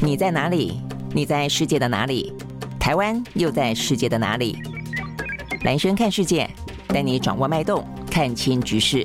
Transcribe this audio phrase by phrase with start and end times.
[0.00, 0.80] 你在哪里？
[1.12, 2.32] 你在世界的哪里？
[2.78, 4.56] 台湾又在世界的哪里？
[5.64, 6.48] 兰萱看世界，
[6.86, 9.04] 带你掌握脉动，看清局势，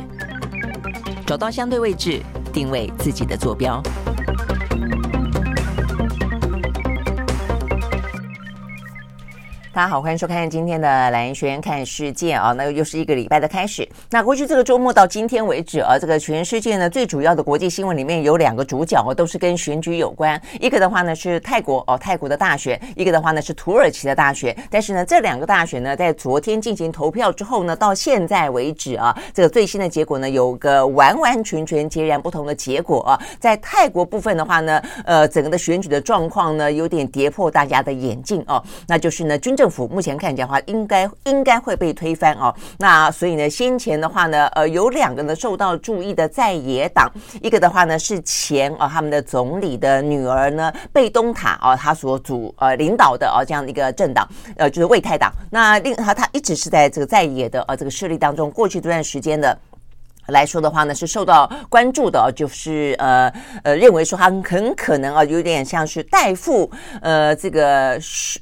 [1.26, 2.22] 找到相对位置，
[2.54, 3.82] 定位自己的坐标。
[9.74, 13.90] 大家好，欢迎收看今天的兰萱看世界啊，那又是一个礼拜的开始。
[14.14, 20.40] 那过去这个周末到今天为止啊，这个全世界呢最主要的国际新闻里面有两个主角哦，都是跟选举有关。
[20.60, 24.56] 一个的话呢是泰国哦，泰国的大选；一个的话呢是土耳其的大选。
[24.70, 33.20] 但是呢，这两个大选呢，在昨天进行投票之后呢，到现在为止啊，这个最新的结果呢，有个完完全全截然不同的结果啊。
[33.40, 42.54] 在泰国部分的话呢，呃，整个的选举的状况呢，有点跌破大家的眼镜哦，那就是呢军政府目前看起来话，应该应该会被推翻哦。
[42.78, 47.10] 那所以呢，先前的话呢，呃，有两个呢受到注意的在野党，
[47.42, 54.28] 一个的话呢是前啊、他们的总理的女儿呢贝东塔啊、哦，他所主呃领导的啊、这样的一个政党，
[54.58, 55.32] 呃，就是为泰党。
[55.50, 59.58] 那另他他一直是在这个在野的呃这个势力当中，过去这段时间的
[60.28, 63.34] 来说的话呢，是受到关注的，就是呃
[63.64, 66.70] 呃认为说他很可能啊有点像是代父
[67.02, 67.98] 呃这个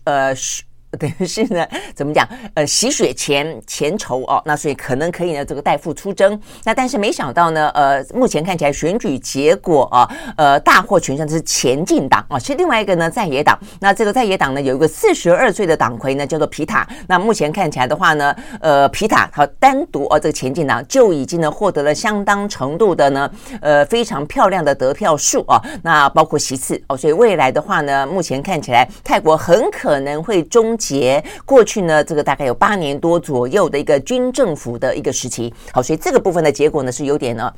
[0.06, 0.64] 呃是。
[1.00, 2.28] 等于是呢，怎么讲？
[2.54, 6.38] 呃，洗血前前仇哦，那所以可能可以呢，这个代父出征。
[6.66, 13.58] 那但是没想到呢，呃，目前看起来选举结果啊，呃，大获全胜的是前进党啊，是另外一个呢在野党。
[13.80, 16.86] 那这个在野党呢，有一个四十二岁的党魁呢，叫做皮塔。
[17.08, 23.32] 那目前看起来的话呢，呃，皮塔他单独哦，这个前进党就已经呢获得了相当程度的呢，
[23.62, 25.62] 呃，非常漂亮的得票数啊。
[25.82, 30.78] 那包括席次哦，所以未来的话呢，目前看起来泰国很可能会终。
[30.82, 37.54] 结过去呢，这个大概有八年多左右的一个军政府的一个时期，好，所以这个部分的结果呢是有点呢。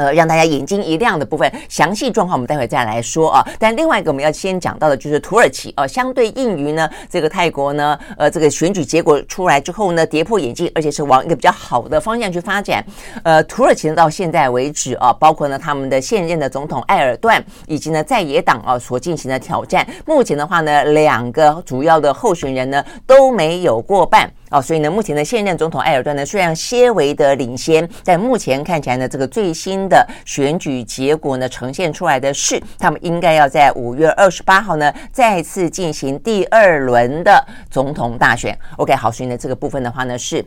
[0.00, 3.46] 呃，让大家眼睛一亮的部分，详细状况我们待会再来说啊。
[3.58, 12.82] 但另外一个我们要先讲到的就是土耳其啊，相对应于呢这个泰国呢，呃，这个选举结果出来之后呢，跌破眼镜，而且是往一个比较好的方向去发展。
[13.22, 24.30] 呃，土耳其呢到现在为止啊，包括呢他们的现任的总统埃尔段以及呢在野党啊所进行的挑战，目前的话呢，两个主要的候选人呢都没有过半。
[24.50, 38.58] 哦，所以呢，目前的现任总统埃尔顿呢，虽然些微的领先，但目前看起来呢，这个最新的选举结果呢，呈现出来的是，他们应该要在五月二十八号呢，再次进行第二轮的总统大选。
[38.76, 40.44] OK，好，所以呢，这个部分的话呢是。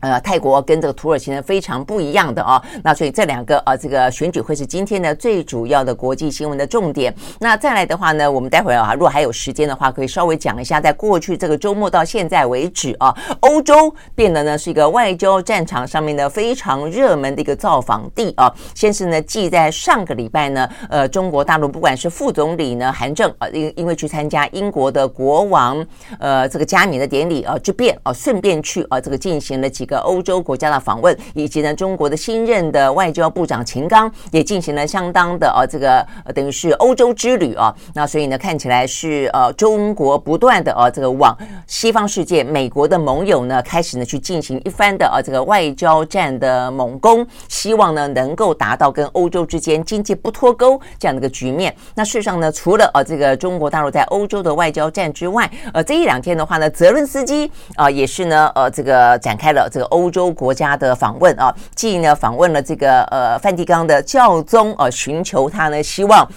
[0.00, 7.12] 呃，泰国跟这个土耳其呢非常不一样的哦，那所以这两个啊，这个选举会是今天呢最主要的国际新闻的重点。
[7.40, 18.52] 那再来的话呢，我们待会儿啊，如果还有时间的话，可以稍微讲一下，在过去这个周末到现在为止啊，欧洲变得呢是一个外交战场上面的非常热门的一个造访地啊。
[18.74, 25.84] 先是呢，记在上个礼拜呢，呃，中国大陆不管是副总理呢韩正啊，因因为去参加英国的国王
[26.18, 36.04] 呃这个加冕的典礼啊之变啊，顺便去啊这个进行了几一个欧洲国家的访问，以及呢，中国的新任的外交部长秦刚也进行了相当的呃这个
[36.34, 37.72] 等于是欧洲之旅啊。
[37.94, 41.38] 那所以呢，看起来是呃中国不断的呃这个往
[41.68, 51.72] 西方世界、美国的盟友呢，开始呢去进行一番的呃这个外交战的猛攻，希望呢能够达到跟欧洲之间经济不脱钩这样的一个局面。
[51.94, 59.86] 那事实上呢，除了呃这个中国大陆在欧洲的外交战之外，呃这一两天的话呢，泽伦斯基啊、也是呢呃这个展开了这个。
[59.96, 66.28] 欧洲国家的访问啊，既呢访问了这个呃梵蒂冈的教宗啊，寻求他呢希望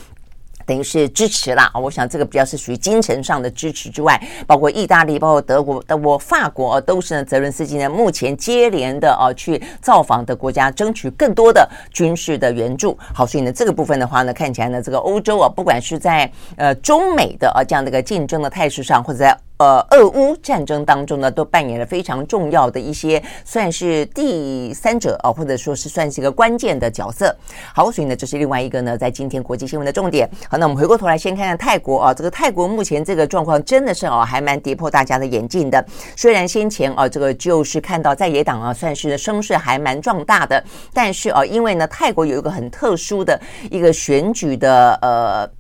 [0.66, 1.70] 等于是支持啦。
[1.74, 12.98] 我想这个比较是属于精神上的支持之外，包括意大利、包括德国、德国、法国啊，都是呢泽伦斯基呢目前接连的啊去造访的国家，争取更多的军事的援助。
[13.14, 27.36] 好，所以呢这个部分的话呢，看起来呢这个欧洲啊，不管是在呃中美的啊这样的一个竞争的态势上，或者在呃，俄乌战争当中呢，都扮演了非常重要的一些，算是第三者啊，或者说是算是一个关键的角色。
[27.76, 30.30] 好，所以呢，这是另外一个呢，在今天国际新闻的重点。
[30.50, 35.86] 好，那我们回过头来先看看泰国啊，这个泰国目前这个状况真的是啊，还蛮跌破大家的眼镜的。
[36.16, 40.64] 虽然先前啊，这个就是看到在野党啊，算是声势还蛮壮大的，
[40.94, 43.38] 但是啊，因为呢，泰国有一个很特殊的
[43.70, 45.59] 一个选举的呃。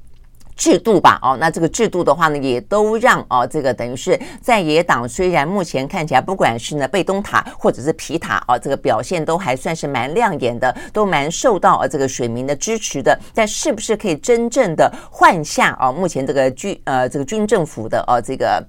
[0.59, 18.61] 制度吧，哦，那这个制度的话呢，也都让哦，这个等于是在野党虽然目前看起来，不管是呢贝东塔或者是皮塔哦，这个表现都还算是蛮亮眼的，都蛮受到啊这个选民的支持的，但是不是可以真正的换下啊目前这个军呃这个军政府的哦这个。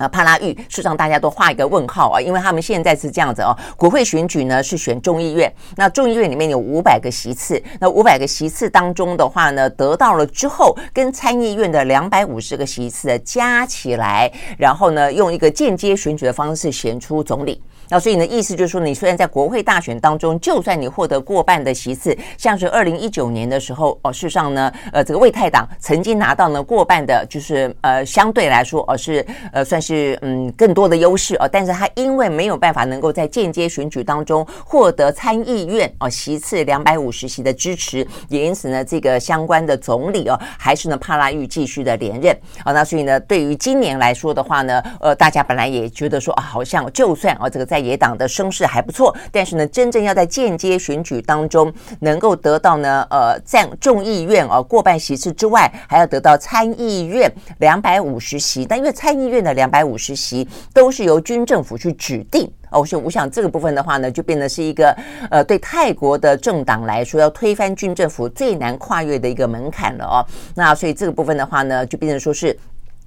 [0.00, 17.62] 啊，帕拉育，事实上大家都画一个问号啊，因为他们现在是这样子哦，国会选举呢是选众议院，那众议院里面有五百个席次，那五百个席次当中的话呢，得到了之后，跟参议院的两百五十个席次加起来，然后呢，用一个间接选举的方式选出总理。
[17.90, 42.32] 那所以呢，意思就是说，你虽然在国会大选当中，就算你获得过半的席次，像是二零一九年的时候，哦，事实上呢，呃，这个为泰党曾经拿到呢过半的，就是呃，相对来说，哦，是呃，算是嗯更多的优势哦，但是他因为没有办法能够在间接选举当中获得参议院哦席次两百五十席的支持，也因此呢，这个相关的总理哦，还是呢帕拉育继续的连任。
[42.62, 58.64] 啊，那所以呢，对于今年来说的话呢，呃，大家本来也觉得说啊，好像就算啊，这个在野党的声势还不错，但是呢，真正要在间接选举当中能够得到呢，呃，在众议院啊过半席次之外，还要得到参议院两百五十席。
[58.64, 64.96] 但因为参议院的两百五十席都是由军政府去指定哦，所以我想这个部分的话呢，就变得是一个
[65.30, 70.24] 呃，对泰国的政党来说，要推翻军政府最难跨越的一个门槛了哦。
[70.54, 72.56] 那所以这个部分的话呢，就变成说是。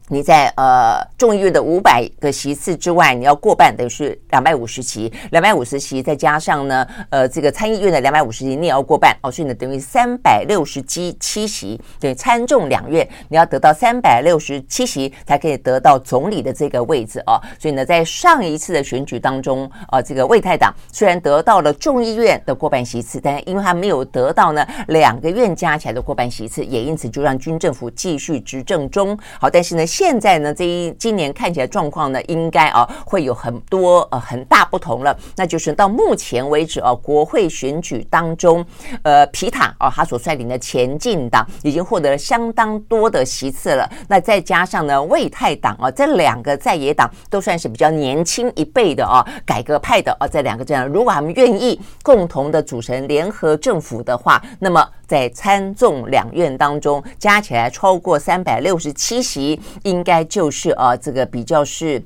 [0.10, 29.18] 你在呃众议院的五百个席次之外，你要过半，等于是两百五十席，两百五十席再加上呢，呃，这个参议院的两百五十席，你也要过半哦，所以呢，等于三百六十七七席，对，参众两院你要得到三百六十七席才可以得到总理的这个位置哦，所以呢，在上一次的选举当中，啊、呃，这个魏泰党虽然得到了众议院的过半席次，但因为他没有得到呢两个院加起来的过半席次，也因此就让军政府继续执政中。
[29.40, 29.86] 好，但是呢。
[29.94, 35.16] 现在呢，这一今年看起来状况呢，应该啊会有很多呃很大不同了。
[35.36, 38.66] 那就是到目前为止啊，国会选举当中，
[39.04, 43.88] 呃，皮塔啊他所率领的前进党已经获得了相当多的席次了。
[44.07, 59.62] 那再加上呢，魏泰党啊这两个在野党都算是比较年轻一辈的啊，改革派的啊这两个这样，如果他们愿意共同的组成联合政府的话，那么在参众两院当中加起来超过三百六十七席。
[59.83, 62.03] 应该就是啊，这个比较是。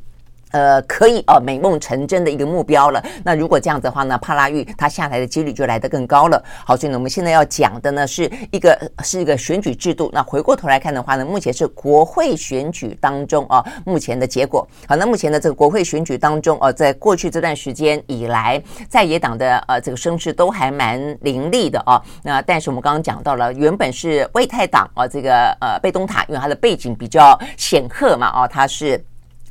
[0.51, 3.03] 呃，可以哦，美梦成真的一个目标了。
[3.23, 6.41] 那如果这样子的话呢，帕拉育他下台的几率就来得更高了。
[6.65, 10.09] 好，所以呢，我们现在要讲的呢是一个是一个选举制度。
[10.13, 14.67] 那回过头来看的话呢，目前是国会选举当中啊，目前的结果。
[14.87, 22.01] 好，那目前的这个国会选举当中啊，在过去这段时间以来，在野党的呃这个声势都还蛮凌厉的啊。
[22.23, 29.03] 那但是我们刚刚讲到了，原本是为泰党啊，这个呃贝东塔，因为他的背景比较显赫嘛啊，他是。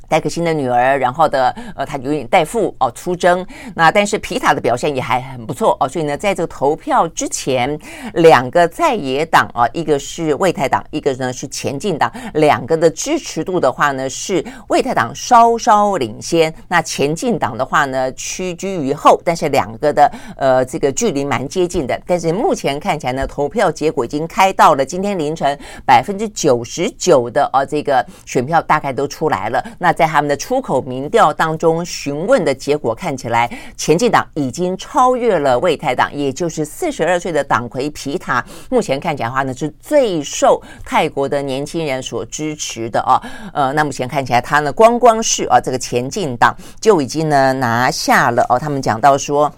[0.07, 3.45] 戴克辛的女儿，然后的呃，他有点代父哦出征，
[3.75, 7.77] 那但是皮塔的表现也还很不错哦，所以呢，在这个投票之前，
[8.13, 29.96] 两个在野党啊，一个是为泰党，一个呢是前进党，两个的支持度的话呢是为泰党稍稍领先，那前进党的话呢屈居于后，但是两个的呃这个距离蛮接近的，但是目前看起来呢，投票结果已经开到了今天凌晨百分之九十九的啊这个选票大概都出来了，那。
[29.97, 38.45] 在他们的出口民调当中询问的结果看起来，前进党已经超越了为泰党，也就是四十二岁的党魁皮塔。
[38.69, 43.19] 目前看起来的话呢，是最受泰国的年轻人所支持的啊。
[43.55, 48.59] 呃，那目前看起来，他呢，光光是啊，这个前进党就已经呢拿下了哦。
[48.59, 49.51] 他们讲到说。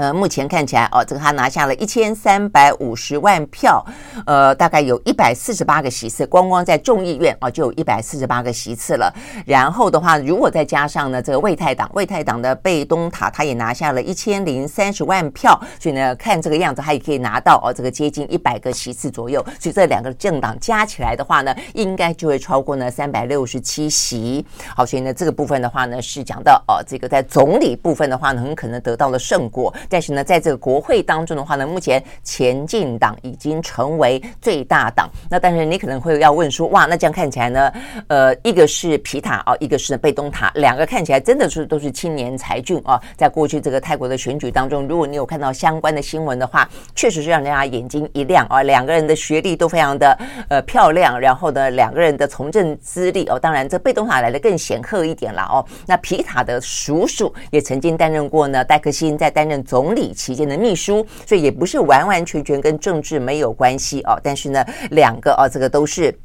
[0.00, 3.84] 呃，目前看起来哦，这个他拿下了一千三百五十万票，
[4.24, 9.12] 呃，大概有一百四十八个席次，光光在众议院哦，就有一百四十八个席次了。
[9.44, 19.44] 然后的话，如果再加上呢，这个为泰党，为泰党的贝东塔，他也拿下了一千零三十万票，所以呢，看这个样子，他也可以拿到哦，这个接近一百个席次左右。
[19.58, 24.42] 所以这两个政党加起来的话呢，应该就会超过呢三百六十七席。
[24.74, 29.70] 好，所以呢，这个部分的话呢，是讲到哦，这个在总理部分的话呢，很可能得到了胜果。
[29.90, 35.10] 但是呢，在这个国会当中的话呢，目前前进党已经成为最大党。
[35.28, 37.72] 那但是你可能会要问说，哇，那这样看起来呢，
[38.06, 43.00] 呃，一个是皮塔啊，一个是贝东塔，两个看起来真的是都是青年才俊啊。
[43.16, 48.62] 在过去这个泰国的选举当中，如果你有看到相关的新闻的话，确实是让大家眼睛一亮啊。
[48.62, 50.16] 两个人的学历都非常的
[50.48, 55.64] 呃漂亮，然后呢，两个人的从政资历哦，当然这贝东塔来的更显赫一点了哦。
[55.86, 59.90] 那皮塔的叔叔也曾经担任过呢，戴克辛在担任总。
[59.90, 64.16] 理期间的秘书，所以也不是完完全全跟政治没有关系哦。
[64.22, 66.16] 但是呢，两个哦，这个都是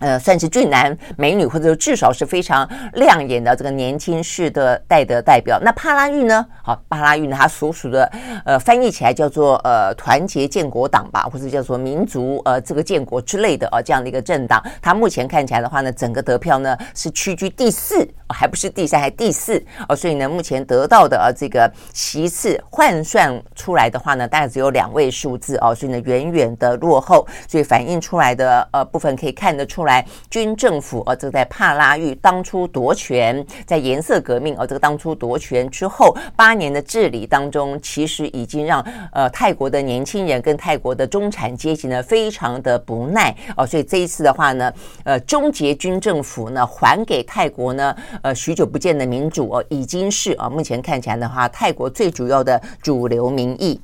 [0.00, 5.58] 呃，算是俊男美女，或者至少是非常亮眼的这个年轻世的代的代表。
[5.62, 6.44] 那帕拉玉呢？
[6.62, 8.10] 好，帕拉玉呢，他所属的
[8.44, 14.62] 呃翻译起来叫做呃团结建国党吧，或者叫做民族呃这个建国之类的啊、呃、这样的一个政党。
[14.82, 19.96] 他目前看起来的话呢，整个得票呢是屈居第四，还不是第三，还第四哦。
[19.96, 27.26] 所以呢，目前得到的呃这个席次换算出来的话呢，大概只有两位数字哦，所以呢远远的落后。
[27.48, 29.85] 所以反映出来的呃部分可以看得出。
[29.86, 44.72] 来，军政府呃，这个在帕拉育当初夺权，在颜色革命呃，这个当初夺权之后八年的治理当中，其实已经让呃泰国的年轻人跟泰国的中产阶级呢非常的不耐哦、呃，所以这一次的话呢，
[45.04, 53.80] 呃，终结军政府呢，还给泰国呢呃许久不见的民主哦、已经是啊、目前看起来的话，泰国最主要的主流民意。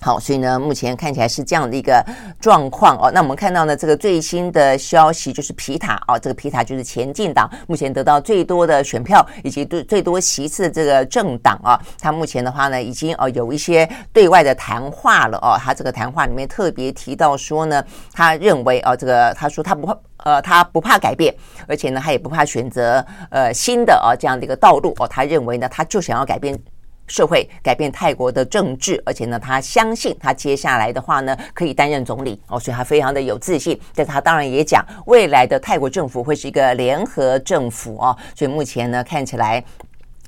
[0.00, 2.04] 好，所以呢，目前看起来是这样的一个
[2.38, 3.10] 状况哦。
[3.12, 11.80] 那我们看到呢，这个最新的消息就是皮塔哦，这个皮塔就是前进党目前得到最多的选票以及最最多席次的这个政党啊。
[11.98, 15.56] 他目前的话呢，已经哦有一些对外的谈话了哦。
[15.58, 21.34] 他这个谈话里面特别提到说呢，他认为哦，这个他说他不怕呃，他不怕改变，
[21.66, 25.08] 而且呢，他也不怕选择呃新的哦这样的一个道路哦。
[25.08, 26.58] 他认为呢，他就想要改变。
[27.06, 33.78] 社会改变泰国的政治，而且呢，他相信他接下来的话呢，可以担任总理哦，所以他非常的有自信。
[33.94, 39.62] 但是他当然也讲，未来的泰国政府会是一个联合政府哦，所以目前呢，看起来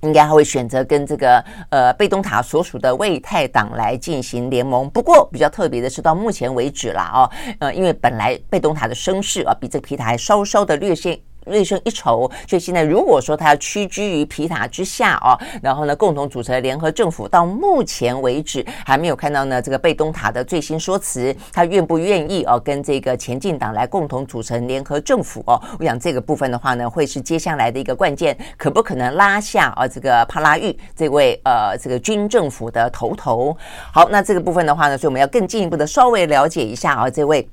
[0.03, 4.89] 应该还会选择跟这个呃贝东塔所属的魏泰党来进行联盟。
[4.91, 11.19] 不过比较特别的是，到目前为止啦哦，呃，因为本来贝东塔的声势啊，比这个皮塔还稍稍的略显。
[11.51, 25.61] 略胜一筹，所以现在如果说他要屈居于皮塔之下哦，然后呢，共同组成联合政府，到目前为止还没有看到呢这个贝东塔的最新说辞，他愿不愿意哦跟这个前进党来共同组成联合政府哦？
[25.79, 33.57] 我想这个部分的话呢，会是接下来的一个关键，可不可能拉下啊这个帕拉玉这位呃这个军政府的头头？
[33.93, 37.49] 好，那这个部分的话呢，所以我们要更进一步的稍微了解一下啊这位。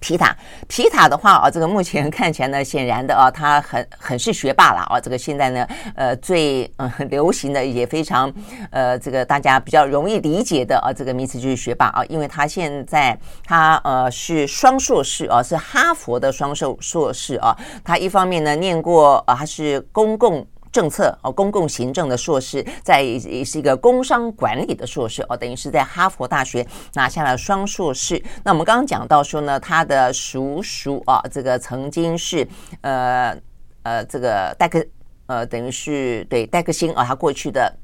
[0.00, 0.36] 皮塔，
[0.66, 5.00] 皮塔的话啊，这个目前看起来呢，显然的啊，他很很是学霸了啊。
[5.00, 8.32] 这个现在呢，呃，最嗯流行的也非常
[8.70, 17.56] 呃，这个大家比较容易理解的啊，这个名词就是学霸啊，因为他现在他呃是双硕士啊，是哈佛的双硕硕士啊。
[17.84, 20.46] 他一方面呢念过啊，他是公共。
[20.72, 28.22] 政策哦，公共行政的硕士，在也是一个工商管理的硕士哦，等于是在哈佛大学拿下了双硕士。
[28.44, 32.46] 那我们刚刚讲到说呢，他的叔叔啊，这个曾经是
[32.82, 33.36] 呃
[33.82, 34.84] 呃这个戴克
[35.26, 37.74] 呃，等于是对戴克星啊，他过去的。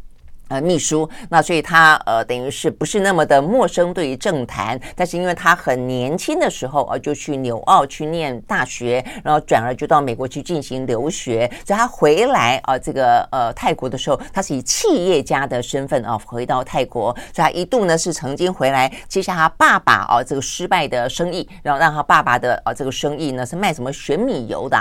[0.48, 24.78] 呃，秘书，那所以他呃，等于是不是那么的陌生对于政坛，但是因为他很年轻的时候啊，就去纽澳去念大学，然后转而就到美国去进行留学，所以他回来啊，这个呃泰国的时候，他是以企业家的身份啊回到泰国，所以他一度呢是曾经回来接下他爸爸啊这个失败的生意，然后让他爸爸的啊这个生意呢是卖什么玄米油的。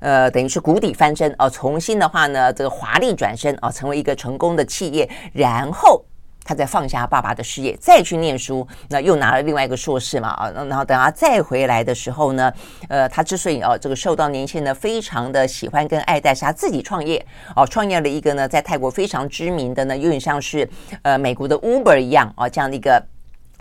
[0.00, 6.04] 呃，等于是谷底翻身哦，重新的话呢，这个华丽转身哦，成为一个成功的企业，然后
[6.44, 12.52] 他再放下爸爸的事业，再去念书，那又拿了另外一个硕士嘛啊，然后等他再回来的时候呢，
[12.88, 17.24] 呃，他之所以哦这个受到年轻人非常的喜欢跟爱戴，是他自己创业
[17.56, 20.68] 哦，创业了一个呢在泰国非常知名的呢，有点像是
[21.02, 23.04] 呃美国的 Uber 一样哦这样的一个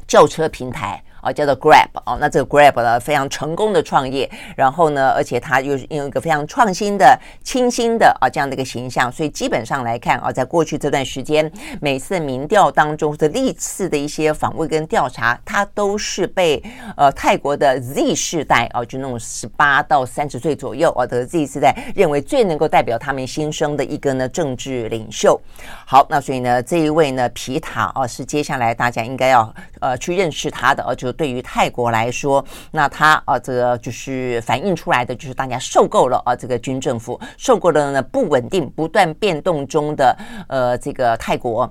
[0.08, 1.02] 轿车平台。
[1.26, 11.52] 啊，叫做 Grab 哦，那这个 Grab 呢，非常成功的创业，然后呢，而且它又是用一个非常创新的、清新的啊这样的一个形象，所以基本上来看啊，在过去这段时间，
[11.82, 16.62] 每次民调当中的历次的一些访问跟调查，它都是被
[16.96, 25.42] 呃泰国的 Z 世代啊，就那种十八到三十岁左右啊的 Z 世代认为最能够代表他们新生的一个呢政治领袖。
[25.88, 31.15] 好，那所以呢，这一位呢皮塔啊，是接下来大家应该要呃去认识他的啊，就。
[31.16, 40.16] 对于泰国来说，那他啊，这个就是反映出来的，就是大家受够了啊，这个军政府受够了呢不稳定、不断变动中的
[40.48, 41.70] 呃这个泰国。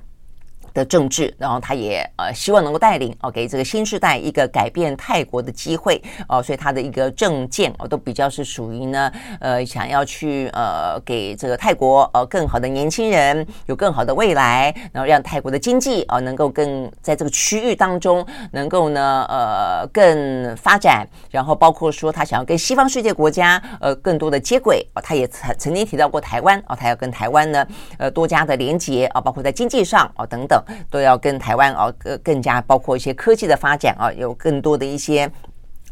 [0.75, 27.65] 的政治，然后他也呃希望能够带领哦，给这个新时代一个改变泰国的机会哦，所以他的一个政见哦都比较是属于呢呃想要去呃给这个泰国呃更好的年轻人有更好的未来，然后让泰国的经济啊能够更在这个区域当中能够呢呃更发展，然后包括说他想要跟西方世界国家呃更多的接轨哦，他也曾曾经提到过台湾哦，他要跟台湾呢
[27.97, 30.61] 呃多加的连接啊，包括在经济上哦等等。
[30.91, 35.31] 都要跟台湾啊，更更加包括一些科技的发展啊，有更多的一些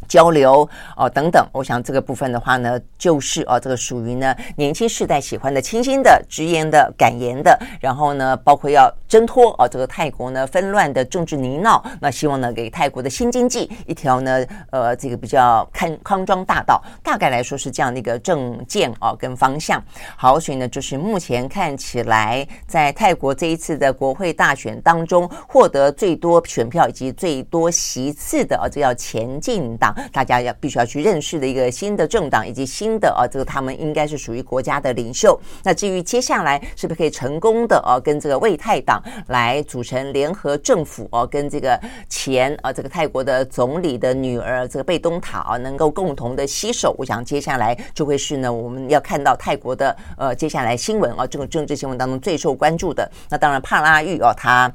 [0.09, 19.83] 交流哦，等等，我想这个部分的话呢，就是哦，这个属于呢年轻世代喜欢的清新的、直言的、敢言的，然后呢，包括要挣脱哦这个泰国呢纷乱的政治泥淖，那希望呢给泰国的新经济一条呢呃这个比较康康庄大道，大概来说是这样的一个政见哦跟方向。
[20.17, 29.92] 好，所以呢就是目前看起来在泰国这一次的国会大选当中，获得最多选票以及最多席次的啊，这叫前进党。
[30.13, 35.39] 大家要必须要去认识的一个新的政党，以及新的啊，这个他们应该是属于国家的领袖。
[35.63, 53.11] 那至于接下来是不是可以成功的啊，跟这个魏泰党来组成联合政府哦，跟这个前啊这个泰国的总理的女儿这个贝东塔啊，能够共同的携手，我想接下来就会是呢，我们要看到泰国的呃接下来新闻啊，这个政治新闻当中最受关注的。
[53.29, 54.73] 那当然帕拉育哦，他。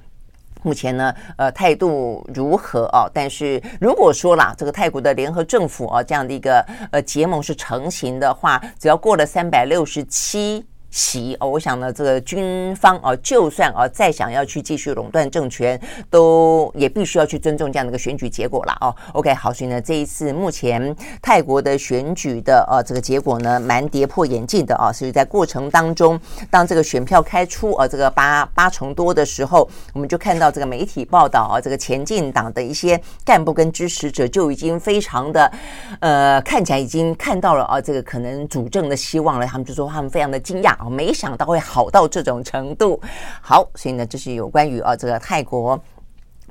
[0.64, 3.10] 目前呢，呃，态度如何啊？
[3.14, 10.66] 但是如果说啦，这个泰国的联合政府啊，这样的一个呃结盟是成型的话，只要过了三百六十七。
[10.90, 15.80] 席哦，我想呢，这个军方哦，就算哦再想要去继续垄断政权，
[16.10, 18.96] 都也必须要去尊重这样的一个选举结果了哦。
[19.14, 24.92] OK，好，所以呢，这一次目前泰国的选举的呃这个结果呢，蛮跌破眼镜的啊。
[24.92, 35.52] 所以在过程当中，当这个选票开出呃这个八八成多的时候，我们就看到这个媒体报道啊，这个前进党的一些干部跟支持者就已经非常的
[36.00, 39.46] 呃看起来已经看到了啊这个可能主政的希望了。
[39.46, 40.76] 他们就说他们非常的惊讶。
[40.90, 43.00] 没想到会好到这种程度，
[43.42, 45.80] 好，所以呢，这是有关于啊这个泰国。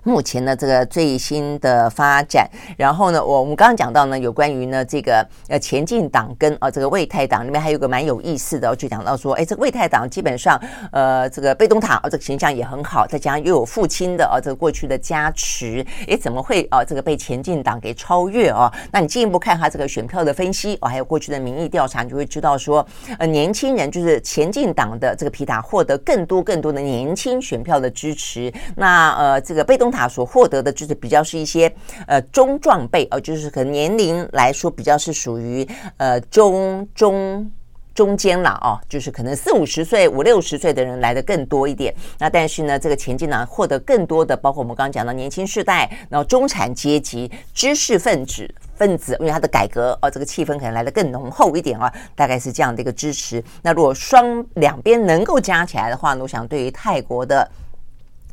[0.06, 10.56] 目前呢，这个最新的发展，然后呢，我我们刚刚讲到呢，有关于呢这个呃前进党跟呃这个魏泰党里面还有个蛮有意思的，就讲到说，哎，这个为泰党基本上
[10.92, 18.72] 呃这个贝东塔这个形象也很好，再加上又有父亲的呃这个过去的加持，哎，怎么会啊这个被前进党给超越啊？
[18.92, 22.86] 那你进一步看他这个选票的分析哦，还有过去的民意调查，你就会知道说，
[23.18, 31.72] 呃年轻人就是前进党的这个皮塔获得更多更多的年轻选票的支持，那呃这个贝东所获得的就是比较是一些
[32.06, 37.50] 呃中壮辈呃，就是可能年龄来说比较是属于呃中中
[37.94, 41.94] 中间了哦，就是可能四五十岁、五六十岁的人来的更多一点。
[42.18, 53.42] 那但是呢，这个前进党获得更多的，包括我们刚刚讲的年轻世代，然后中产阶级、知识分子分子，因为他的改革哦，这个气氛可能来的更浓厚一点啊，大概是这样的一个支持。
[53.62, 57.50] 那如果双两边能够加起来的话呢，我想对于泰国的。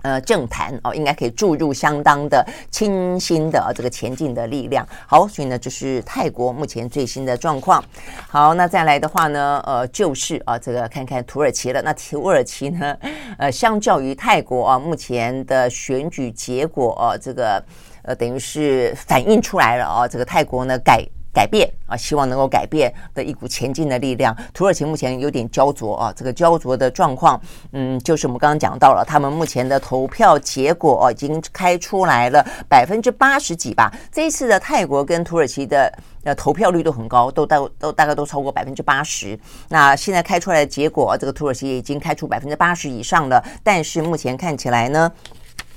[0.03, 4.87] 呃，政坛哦，应该可以注入相当的清新的、这个前进的力量。
[5.07, 7.83] 好，所以呢，这是泰国目前最新的状况。
[8.29, 11.81] 好，那再来的话呢，呃，就是啊，这个看看土耳其了。
[11.81, 12.97] 那土耳其呢，
[13.37, 17.63] 呃，相较于泰国啊，目前的选举结果啊，这个
[18.03, 21.03] 呃，等于是反映出来了啊，这个泰国呢改。
[21.33, 24.35] 改变啊，希望能够改变的一股前进的力量。
[24.53, 27.41] 土耳其目前有点焦灼啊，这个焦灼的状况，
[27.71, 33.91] 嗯，就是我们刚刚讲到了，他们目前的投票结果哦，已经开出来了百分之八十几吧。
[34.11, 35.91] 这一次的泰国跟土耳其的
[36.23, 39.37] 呃投票率都很高，都大都大概都超过百分之八十。
[39.69, 45.11] 那现在开出来的结果，这个土耳其已经开出百分之八十以上了，但是目前看起来呢。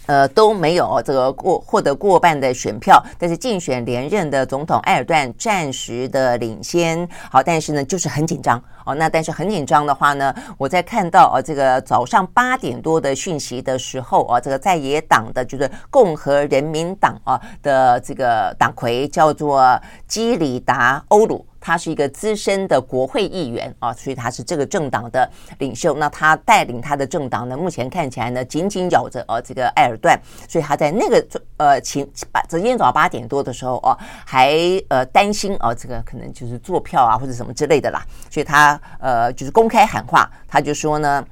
[0.06, 7.08] 呃，都没有这个过获得过半的选票，但是竞选连任的总统埃尔段暂时的领先。
[7.30, 8.94] 好，但是呢，就是很紧张哦。
[8.94, 21.44] 那但是很紧张的话呢，我在看到哦，这个早上八点多的讯息的时候啊，这个在野党的就是共和人民党啊的这个党魁叫做基里达欧鲁。
[21.66, 25.96] 他是一个资深的国会议员啊，所以他是这个政党的领袖。
[25.96, 30.16] 那他带领他的政党呢，目前看起来呢，紧紧咬着呃这个埃尔段。
[30.48, 31.26] 所以他在那个
[31.56, 34.56] 呃前把昨天早上八点多的时候哦，还
[34.90, 38.00] 呃担心哦，这个可能就是坐票啊或者什么之类的啦。
[38.30, 41.26] 所以他呃就是公开喊话，他就说呢。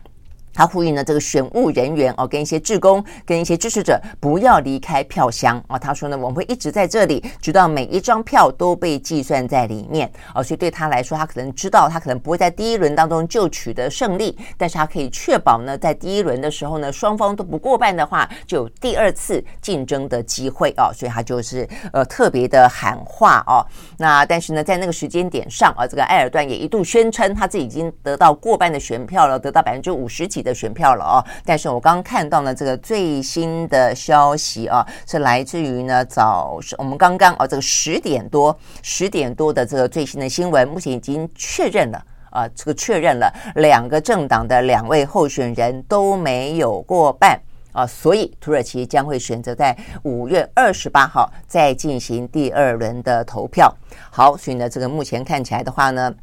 [0.55, 5.77] 他呼吁呢，这个选务人员哦，跟一些志工、跟一些支持者不要离开票箱啊。
[5.77, 10.41] 他说呢，我们会一直在这里，直到每一张票都被计算在里面啊。
[10.41, 20.93] 所以对他来说，他可能知道，他可能不会在第一轮当中就取得胜利，但是他可以确保呢，在第一轮的时候呢，双方都不过半的话，就有第二次竞争的机会啊。
[20.95, 23.67] 所以他就是呃特别的喊话哦。
[23.99, 30.44] 那但是呢，在那个时间点上啊，这个埃尔段也一度宣称他自己已经得到过半的选票了，得到百分之五十几。
[30.45, 47.41] 的选票了哦，但是我刚看到呢，这个最新的消息啊，是来自于呢早是我们刚刚哦，这个十点多十点多的这个最新的新闻，目前已经确认了啊，这个确认了两个政党的两位候选人都没有过半。
[47.73, 53.75] 啊，所以土耳其将会选择在五月二十八号再进行第二轮的投票。
[54.13, 56.15] 好，所以呢，这个目前看起来的话呢。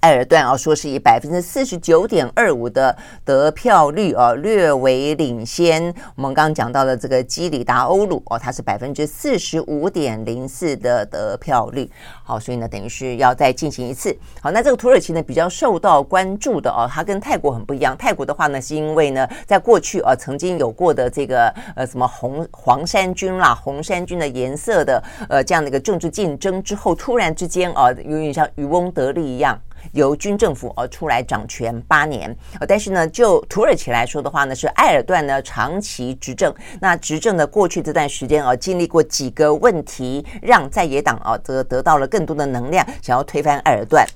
[0.00, 5.92] 埃尔段啊，说是以百分之四十九点二五的得票率啊，略为领先。
[6.14, 11.90] 我们刚刚讲到的这个基里达欧鲁哦，它是百分之四十五点零四的得票率。
[12.22, 14.16] 好，所以呢，等于是要再进行一次。
[14.40, 17.96] 好，那这个土耳其呢，比较受到关注的哦，它跟泰国很不一样。
[17.98, 29.58] 泰国的话呢，是因为呢，在过去啊，曾经有过的这个呃什么红黄衫军啦、红衫军的颜色的呃这样的一个政治竞争之后，突然之间啊，有点像渔翁得利一样。
[29.92, 32.34] 由军政府而出来掌权八年，
[32.66, 44.06] 但是呢，就土耳其来说的话呢，是埃尔段呢长期执政，那执政的过去这段时间啊，经历过几个问题，让在野党啊得得到了更多的能量，想要推翻埃尔段。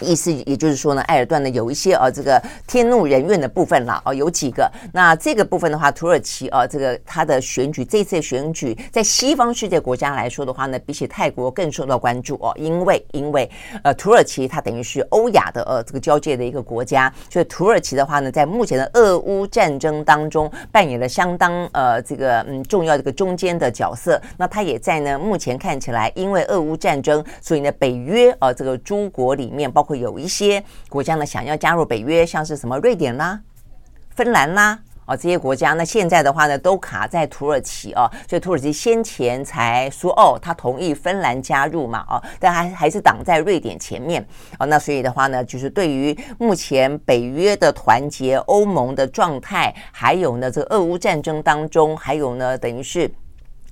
[0.00, 4.70] 意思也就是说呢，埃尔段呢有一些呃这个天怒人怨的部分了哦，有几个。
[4.92, 13.48] 那这个部分的话，土耳其啊这个他的选举这次选举在西方世界国家来说的话呢，比起泰国更受到关注哦，因为因为
[13.84, 24.20] 呃土耳其它等于是欧亚的呃这个交界的一个国家，所以土耳其的话呢，在目前的俄乌战争当中扮演了相当呃这个嗯重要的一个中间的角色。
[24.36, 29.92] 那它也在呢目前看起来，因为俄乌战争，所以呢北约啊这个诸国里面包括。
[29.92, 33.38] 会有一些国家呢想要加入北约，像是什么瑞典啦、
[34.16, 44.26] 芬兰啦，哦这些国家，那现在的话呢都卡在土耳其哦，所以土耳其先前才说哦，他同意芬兰加入嘛，哦，但还还是挡在瑞典前面
[44.58, 53.12] 哦，那所以的话呢，就是对于目前北约的团结、欧盟的状态，还有呢这个俄乌战争当中，还有呢等于是。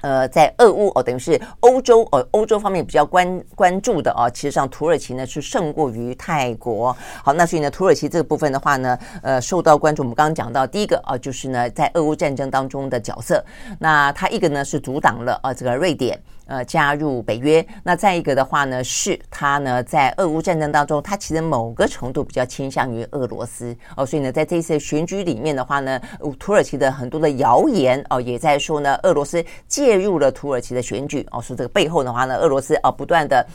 [0.00, 6.96] 呃，在俄乌哦，等于是欧洲哦，欧洲方面比较关关注的哦，其实上土耳其呢是胜过于泰国。
[7.22, 10.02] 好，那所以呢，土耳其这个部分的话呢，呃，受到关注。
[10.02, 13.44] 我们刚刚讲到第一个啊，就是呢，在俄乌战争当中的角色。
[13.78, 16.20] 那他一个呢是阻挡了啊这个瑞典。
[16.50, 17.64] 呃，加入北约。
[17.84, 26.00] 那再一个的话呢，是他呢在俄乌战争当中，他其实某个程度比较倾向于俄罗斯哦，所以呢，在这次选举里面的话呢，
[26.40, 33.46] 土耳其的很多的谣言哦，也在说呢，俄罗斯介入了土耳其的选举哦，说这个背后的话呢，俄罗斯哦不断的。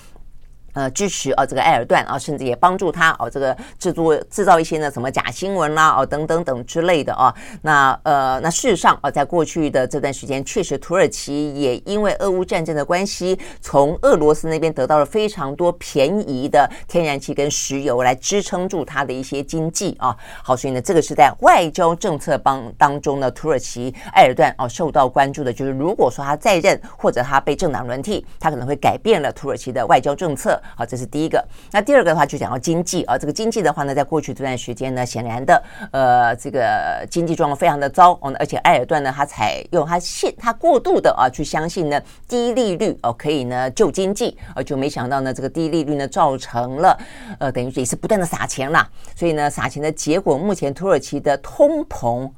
[0.75, 7.33] 呃，支持啊，这个埃尔段啊，甚至也帮助他哦，这个制作制造一些呢什么假新闻啦，哦等等等之类的啊。
[7.61, 20.13] 那呃，那事实上啊，在过去的这段时间，确实土耳其也因为俄乌战争的关系，从俄罗斯那边得到了非常多便宜的天然气跟石油来支撑住它的一些经济啊。
[20.43, 30.61] 好，所以呢，这个是在外交政策帮当中呢，土耳其埃尔段啊受到关注的，就是如果说他在任或者他被政党轮替，他可能会改变了土耳其的外交政策。
[30.75, 31.43] 好，这是第一个。
[31.71, 38.33] 那第二个的话，就讲到经济啊，这个经济的话呢，在过去这段时间呢，显然的，呃，这个经济状况非常的糟哦。
[38.39, 46.97] 而且埃尔段呢，他采用他信他过度的啊，去相信呢低利率哦可以呢救经济，而就没想到呢，这个低利率呢造成了
[47.39, 48.89] 呃，等于也是不断的撒钱啦。
[49.15, 52.29] 所以呢，撒钱的结果，目前土耳其的通膨。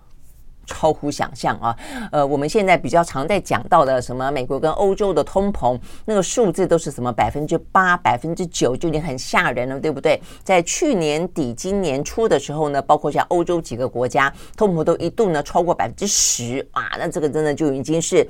[0.67, 1.75] 超乎想象啊！
[2.11, 10.21] 呃，我们现在比较常在讲到的什么美国跟欧洲的通膨，那个数字都是什么百分之八、百分之九，就已经很吓人了，对不对？
[10.43, 16.91] 在去年底、今年初的时候呢，包括像欧洲几个国家，通膨都一度呢超过百分之十哇！
[16.99, 18.27] 那这个真的就已经是。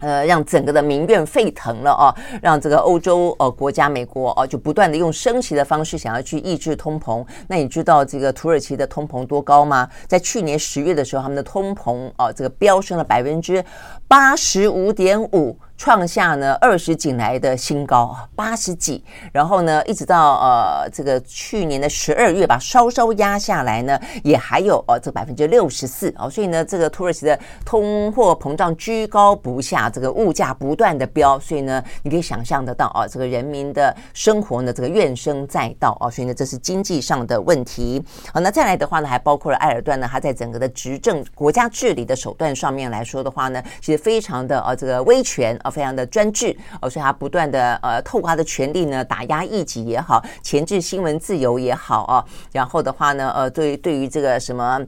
[0.00, 7.24] 呃，让整个的民怨沸腾了啊，让这个欧洲呃国家美国哦就不断的用升息的方式想要去抑制通膨。
[7.46, 9.88] 那你知道这个土耳其的通膨多高吗？
[10.06, 13.64] 在去年十月的时候，他们的通膨哦这个飙升了百分之
[14.08, 15.56] 八十五点五。
[15.80, 38.04] 创下呢二十几来的新高，八十几，然后呢一直到呃这个去年的十二月吧，稍稍压下来呢，也还有呃这百分之六十四哦，所以呢这个土耳其的通货膨胀居高不下，这个物价不断的飙，所以呢你可以想象得到啊，这个人民的生活呢这个怨声载道啊，所以呢这是经济上的问题。
[38.34, 45.69] 好，那再来的话呢，还包括了埃尔段呢，他在整个的执政国家治理的手段上面来说的话呢，其实非常的呃这个威权啊。
[45.70, 54.80] 非常的专制，哦，所以他不断的呃，透过他的权力呢，打压异己也好，钳制新闻自由也好啊，然后的话呢，呃，对对于这个什么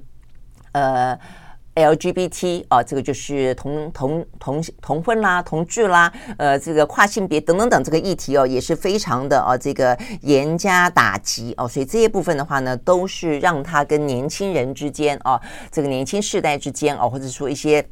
[0.73, 1.19] 呃
[1.75, 15.41] LGBT 啊，这个就是同同同同婚啦、同志啦，呃，这个跨性别等等等这个议题哦，也是非常的啊，这个严加打击哦，所以这些部分的话呢，都是让他跟年轻人之间啊，
[15.71, 17.83] 这个年轻世代之间啊，或者说一些。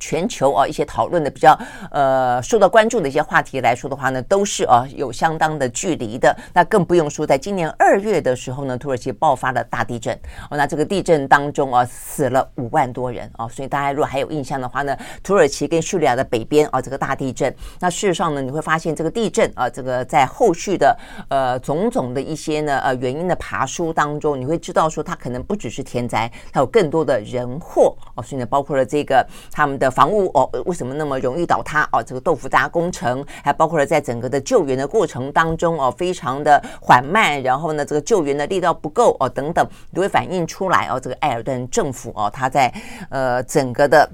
[0.00, 1.56] 全球啊一些讨论的比较
[1.92, 6.34] 呃受到关注的一些话题来说的话呢，都是啊有相当的距离的。
[6.54, 10.18] 那更不用说，在今年二月的时候呢，土耳其爆发了大地震
[10.50, 10.56] 哦。
[10.56, 13.46] 那这个地震当中啊，死了五万多人啊。
[13.46, 17.54] 所以大家如果还有印象的话呢，土耳其跟叙利亚的北边啊，这个大地震。
[17.78, 20.96] 那事实上呢，你会发现这个地震啊，这个在后续的
[21.28, 28.22] 呃种种的一些呢呃原因的爬梳当中，你会知道说它可能不只是天灾，它有更多的人祸哦。
[28.22, 29.89] 所以呢，包括了这个他们的。
[29.90, 32.02] 房屋哦，为什么那么容易倒塌哦？
[32.02, 41.00] 这个豆腐渣工程，还包括了在整个的救援的过程当中哦，非常的缓慢，然后呢，这个救援的力道不够哦，等等，都会反映出来哦。
[41.00, 42.72] 这个艾尔顿政府哦，他在
[43.08, 44.08] 呃整个的。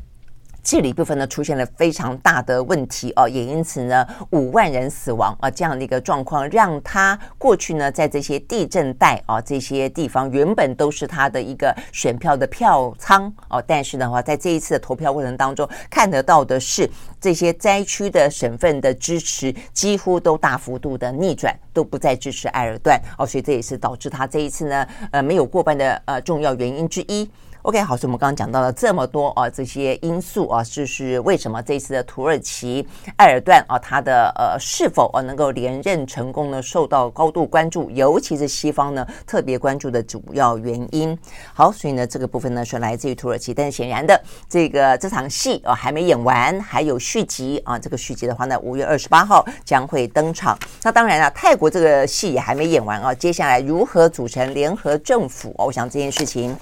[0.66, 27.30] 治理部分呢出现了非常大的问题哦，也因此呢五万人死亡啊这样的一个状况，让他过去呢在这些地震带啊这些地方原本都是他的一个选票的票仓哦，但是的话在这一次的投票过程当中看得到的是这些灾区的省份的支持几乎都大幅度的逆转，都不再支持埃尔段哦，所以这也是导致他这一次呢呃没有过半的呃重要原因之一。
[27.66, 41.18] OK，好，所以我们刚刚讲到了这么多啊，这些因素啊，就是为什么这次的土耳其埃尔段啊，他的呃是否啊能够连任成功呢，受到高度关注，尤其是西方呢特别关注的主要原因。
[41.54, 47.76] 好，所以呢这个部分呢是来自于土耳其，但是显然的，这个这场戏啊还没演完，还有续集啊。
[47.76, 50.56] 这个续集的话呢，五月二十八号将会登场。
[50.84, 55.64] 那当然了，泰国这个戏也还没演完啊，接下来如何组成联合政府啊？
[55.64, 56.56] 我想这件事情。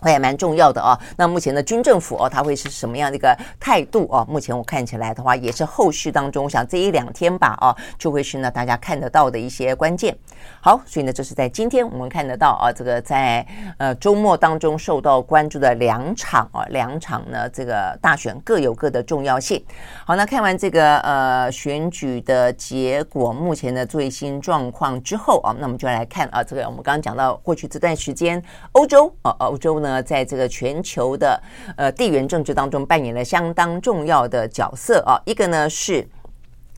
[0.00, 0.98] 会也蛮重要的啊。
[1.16, 4.24] 那目前的军政府哦，它会是什么样的一个态度啊？
[4.28, 10.16] 目前我看起来的话，也是后续当中，我想这一两天吧啊，就会是呢大家看得到的一些关键。
[10.60, 13.44] 好，所以呢，这是在今天我们看得到啊，这个在
[13.78, 19.60] 呃周末当中受到关注的两场啊，两场呢这个大选各有各的重要性。
[20.06, 28.40] 好，那看完这个呃选举的结果，目前的最新状况之后啊，那我们就来看啊，这个我们刚刚讲到过去这段时间，
[28.72, 29.87] 欧洲啊，欧洲呢。
[29.88, 31.40] 呃，在这个全球的
[31.74, 35.18] 呃地缘政治当中扮演了相当重要的角色啊。
[35.24, 36.06] 一个呢是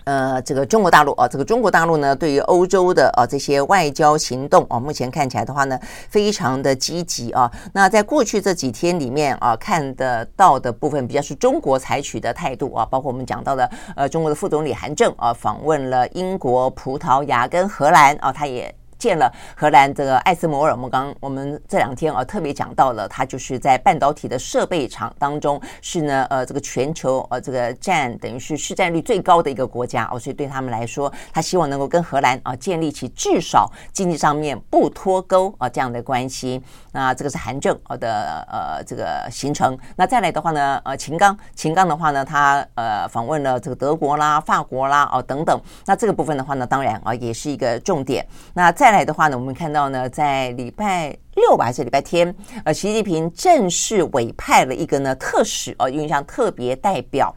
[0.05, 5.77] 呃这个中国大陆啊，这个中国大陆呢对于欧洲的啊这些外交行动啊，目前看起来的话呢
[6.09, 7.51] 非常的积极啊。
[7.73, 18.73] 那在过去这几天里面啊，看得到的部分比较是中国采取的态度啊，包括我们讲到的呃中国的副总理韩正啊访问了英国、葡萄牙跟荷兰啊，他也。
[19.01, 36.63] 见了荷兰这个艾斯摩尔，我们刚我们这两天啊特别讲到了，他就是在半导体的设备厂当中是呢呃这个全球呃这个占等于是市占率最高的一个国家哦，所以对他们来说，他希望能够跟荷兰啊建立起至少经济上面不脱钩啊这样的关系。
[36.93, 39.79] 那这个是韩正的呃这个行程。
[39.97, 45.59] 那再来的话呢，呃秦刚秦刚的话呢，他呃访问了这个德国啦、法国啦哦等等。
[45.87, 48.27] 那这个部分的话呢，当然啊也是一个重点。
[48.53, 57.35] 那再来的话呢，我们看到呢，在礼拜六吧还是礼拜天，呃，习近平正式委派了一个呢特使哦，因为像特别代表，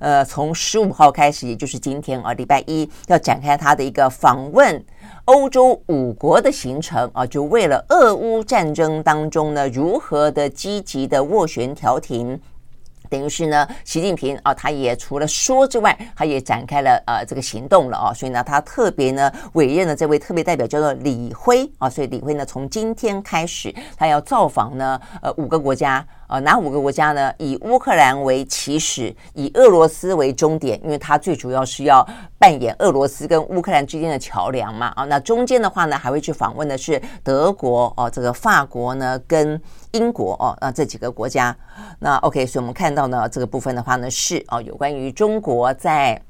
[0.00, 4.84] 呃，从十五号开始，也就是今天啊，礼拜一要展开他的一个访问
[5.26, 12.40] 欧洲五国的行程啊，就为了俄乌战争当中呢，如何的积极的斡旋调停。
[13.08, 26.06] 等于是呢，习近平啊，他也除了说之外，他也展开了呃这个行动了啊，所以呢，他特别呢委任了这位特别代表叫做李辉啊，所以李辉呢从今天开始，他要造访呢呃五个国家。
[26.28, 27.32] 呃，哪五个国家呢？
[27.38, 32.06] 以乌克兰为起始，以俄罗斯为终点，因为它最主要是要
[32.38, 34.88] 扮演俄罗斯跟乌克兰之间的桥梁嘛。
[34.96, 39.60] 啊，那中间的话呢，还会去访问的是德国哦，这个法国呢跟
[39.92, 41.56] 英国哦，那这几个国家。
[41.98, 46.20] 那 OK，所以我们看到呢，这个部分的话呢是哦，有关于中国在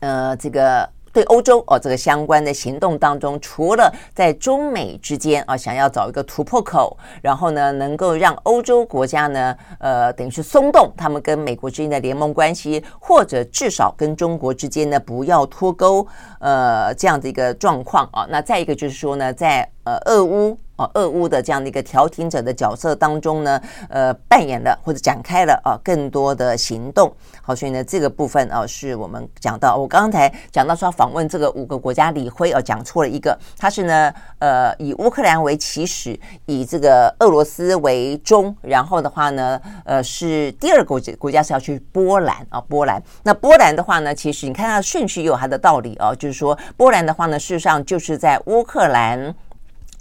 [0.00, 0.88] 呃这个。
[1.12, 16.06] 对欧洲哦，这个相关的行动当中，除了在中美之间啊，想要找一个突破口，然后呢，能够让欧洲国家呢，呃，等于是松动他们跟美国之间的联盟关系，或者至少跟中国之间呢，不要脱钩，
[16.38, 18.26] 呃，这样的一个状况啊。
[18.30, 20.58] 那再一个就是说呢，在呃，俄乌。
[20.80, 27.14] 啊，俄乌的这样的一个调停者的角色当中呢，呃，扮演了或者展开了啊更多的行动。
[27.42, 43.02] 好，所以呢，这个部分啊，是我们讲到，我刚才讲到说访问这个五个国家，李辉啊讲错了一个，他是呢，呃，以乌克兰为起始，以这个俄罗斯为终，然后的话呢，呃，是第二个国国家是要去波兰啊，波兰。
[43.22, 49.34] 那波兰的话呢，其实你看它的顺序也有它的道理啊，就是说波兰的话呢，事实上就是在乌克兰。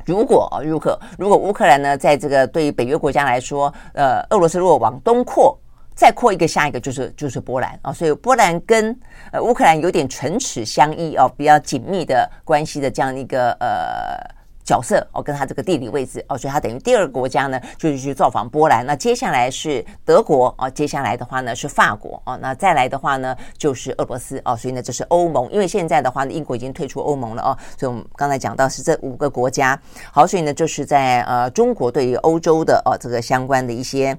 [0.09, 5.55] 如果如果如果乌克兰呢，在这个对于北约国家来说，呃，俄罗斯如果往东扩，
[5.93, 8.99] 再扩一个下一个就是就是波兰啊，所以波兰跟
[9.31, 14.38] 呃乌克兰有点唇齿相依哦，比较紧密的关系的这样一个呃。
[14.69, 18.85] 角色哦，跟他这个地理位置哦，所以他等于第二个国家呢，就是去造访波兰。
[18.85, 25.51] 那接下来是德国哦，接下来的话呢是法国哦，那再来的话呢就是俄罗斯哦，所以呢这是欧盟。
[25.51, 29.79] 因为现在的话呢，英国已经退出欧盟了哦，所以我们刚才讲到是这五个国家。
[30.11, 34.15] 好，所以呢就是在呃中国对于欧洲的哦这个相关的一些。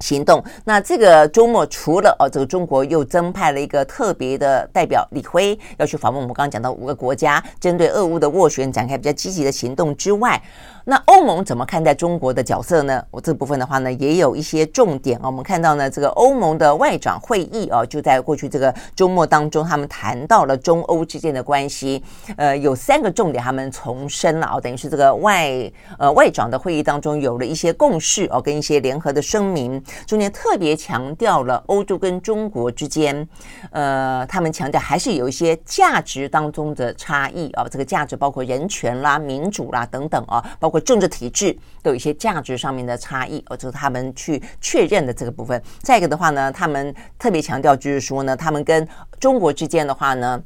[0.00, 0.42] 行动。
[0.64, 10.40] 那这个周末，除了哦，这个中国又增派了一个特别的代表李辉要去访问我们刚刚讲到五个国家，针对俄乌的斡旋展开比较积极的行动之外。
[10.88, 13.04] 那欧盟怎么看待中国的角色呢？
[13.10, 15.22] 我这部分的话呢，也有一些重点啊。
[15.24, 22.00] 我们看到呢，这个欧盟的外长会议啊，就在过去这个周末当中，他们谈到了中欧之间的关系。
[22.36, 25.50] 呃，有三个重点，他们重申了啊，等于是这个外
[25.98, 33.28] 呃外长的会议当中有了一些共识哦，跟一些联合的声明，中间特别强调了欧洲跟中国之间，
[33.72, 37.66] 呃，他们强调还是有一些价值当中的差异啊。
[37.68, 40.75] 这个价值包括人权啦、民主啦等等啊，包括。
[40.80, 45.60] 政治体制都有一些价值上面的差异，哦，就是他们去确认的这个部分。
[45.80, 48.86] 再一个的话呢，他们特别强调，就是说呢，他们跟
[49.20, 50.42] 中国之间的话呢，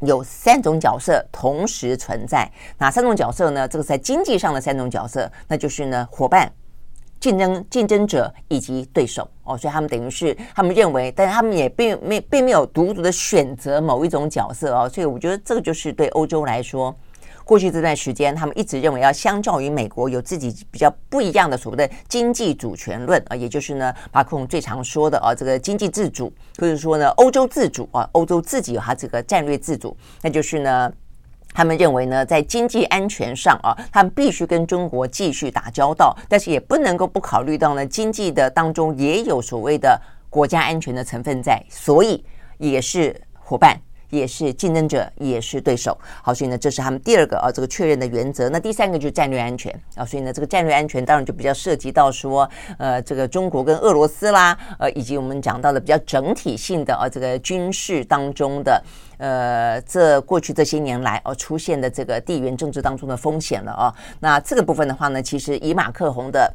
[0.00, 2.50] 有三种角色同时存在。
[2.78, 3.66] 哪三种角色呢？
[3.66, 6.52] 这个在经济上的三种角色，那就是呢，伙伴、
[7.18, 9.28] 竞争竞争者以及对手。
[9.44, 14.88] 哦，所以他们等于是他们认为，但是他们也并没并没有独独的选择某一种角色哦。
[14.88, 16.94] 所以我觉得这个就是对欧洲来说。
[17.46, 26.26] 过去这段时间，他们一直认为要相较于美国有自己比较不一样的所谓的经济主权论啊，也就是呢，马克龙最常说的啊，这个经济自主，
[26.58, 30.92] 或者说呢，欧洲自主啊，欧洲自己有它这个战略自主，那就是呢，
[31.54, 39.96] 他们认为呢，在经济安全上啊，他们必须跟中国继续打交道，但是也不能够不考虑到呢，经济的当中也有所谓的
[40.28, 42.24] 国家安全的成分在，所以
[42.58, 43.80] 也是伙伴。
[44.16, 45.96] 也是竞争者，也是对手。
[46.22, 48.48] 好，所以呢，这是他们第二个啊，这个确认的原则。
[48.48, 52.48] 那第三个就是战略安全啊，所以呢，这个战略安全当然就比较涉及到说，
[52.78, 58.82] 呃，这个中国跟俄罗斯啦，呃，以及我们讲到的比较整体性的啊，这个军事当中的，
[59.18, 63.94] 呃，这过去这些年来哦出现的这个地缘政治当中的风险了啊。
[64.20, 66.52] 那这个部分的话呢，其实以马克宏的。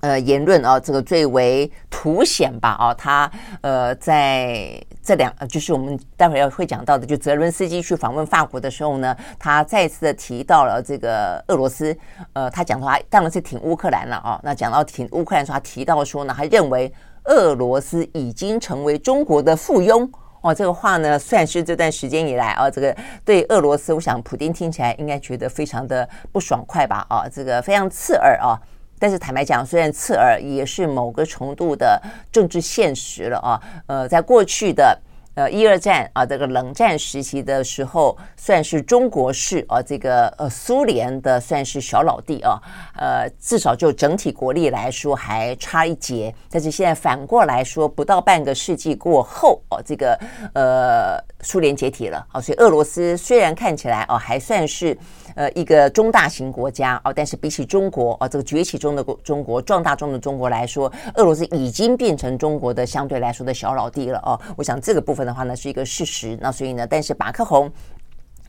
[0.00, 11.94] 呃，言论啊，这个最为凸显吧，啊，他呃，在这两，就是我们待会儿要会讲到的，就泽伦斯基去访问法国的时候呢，他再次的提到了这个俄罗斯，
[12.32, 16.90] 呃，他讲的话当然是挺乌克兰了啊，那讲到挺乌克兰时候，他提到说呢，他认为
[17.24, 20.08] 俄罗斯已经成为中国的附庸，
[20.40, 28.56] 哦，这个话呢，算是这段时间以来啊，这个对俄罗斯，我想普丁听起来应该觉得非常的不爽快吧，啊，这个非常刺耳啊。
[29.00, 33.60] 但是坦白讲，虽然刺耳，也是某个程度的政治现实了啊。
[33.88, 34.96] 呃，在过去的。
[35.36, 42.60] 呃，一二战啊，这个冷战时期的时候，算是中国式啊，这个呃苏联的算是小老弟啊，
[42.96, 46.34] 呃，至少就整体国力来说还差一截。
[46.50, 50.18] 但是现在反过来说，不到半个世纪过后哦，这个
[50.52, 54.98] 呃苏联解体了啊，所以俄罗斯虽然看起来哦还算是
[55.36, 64.40] 呃一个中大型国家哦，但是比起中国哦这个崛起中的中国壮大中的中国来说，俄罗斯已经变成中国的相对来说的小老弟了哦。
[64.56, 65.20] 我想这个部分。
[65.20, 67.70] 的话呢是一个事实，那所以呢，但是马克宏，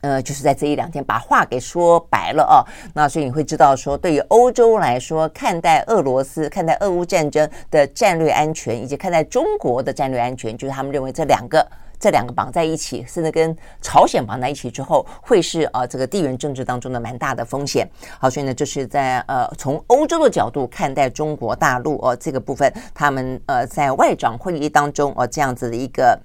[0.00, 2.64] 呃，就是在这一两天把话给说白了啊，
[2.94, 11.62] 那所以你会知道说，对于欧洲来说，看待俄罗斯、看待俄乌战争的战略安全，以及看待中国的战略安全，就是他们认为这两个
[12.02, 17.88] 这两个绑在一起，甚至跟朝鲜绑在一起之后，会是呃这个地缘政治当中的蛮大的风险。
[18.18, 26.20] 好，所以呢，就是在呃从欧洲的角度看待中国大陆哦，这个部分他们呃在外长会议当中哦这样子的一个。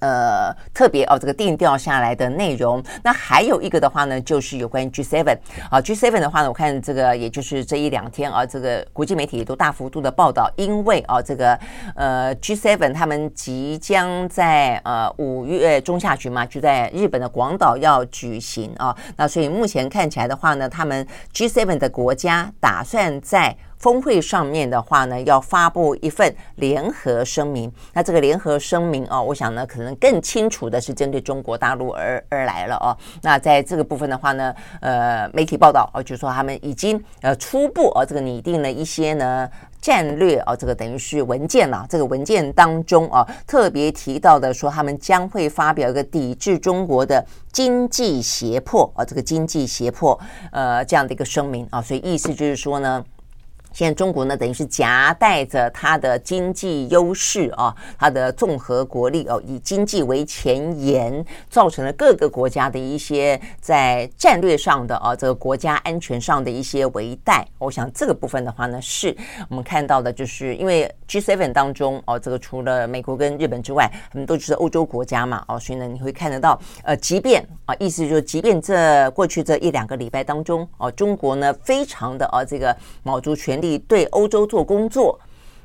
[0.00, 2.82] 呃，特别哦，这个定调下来的内容。
[3.02, 5.36] 那还有一个的话呢，就是有关于 G7
[5.70, 11.58] 啊，G7 的话呢，我看这个也就是这一两天啊，这个国际媒体都大幅度的报道，因为啊，这个
[11.94, 23.56] 呃 G7 他们即将在呃五月中下旬嘛，就在日本的广岛要举行啊，那所以目前看起来的话呢，他们 G7 的国家打算在。
[23.84, 27.70] 峰会上面的话呢，要发布一份联合声明。
[27.92, 32.96] 那这个联合声明啊，我想呢，可能更清楚的是针对中国大陆而而来了哦。
[33.20, 39.46] 那在这个部分的话呢，呃，媒体报道哦，就是说他们已经呃初步啊，这个拟定了一些呢
[39.82, 41.84] 战略啊，这个等于是文件了。
[41.86, 50.18] 这个文件当中啊，特别提到的说，他们将会发表一个抵制中国的经济胁迫啊，这个经济胁迫
[50.52, 51.82] 呃这样的一个声明啊。
[51.82, 53.04] 所以意思就是说呢。
[53.74, 67.44] 现在中国呢，等于是夹带着它的经济优势啊，它的综合国力哦，以经济为前沿，造成了各个国家的一些在战略上的啊，这个国家安全上的一些危殆。
[67.58, 69.14] 我想这个部分的话呢，是
[69.48, 85.18] 我们看到的，就是因为 G7 当中哦，这个除了美国跟日本之外，他们都就是欧洲国家嘛，哦，所以呢，你会看得到，呃，即便啊，意思就是，即便这过去这一两个礼拜当中，哦，中国呢，非常的啊，这个卯足全对欧洲做工作，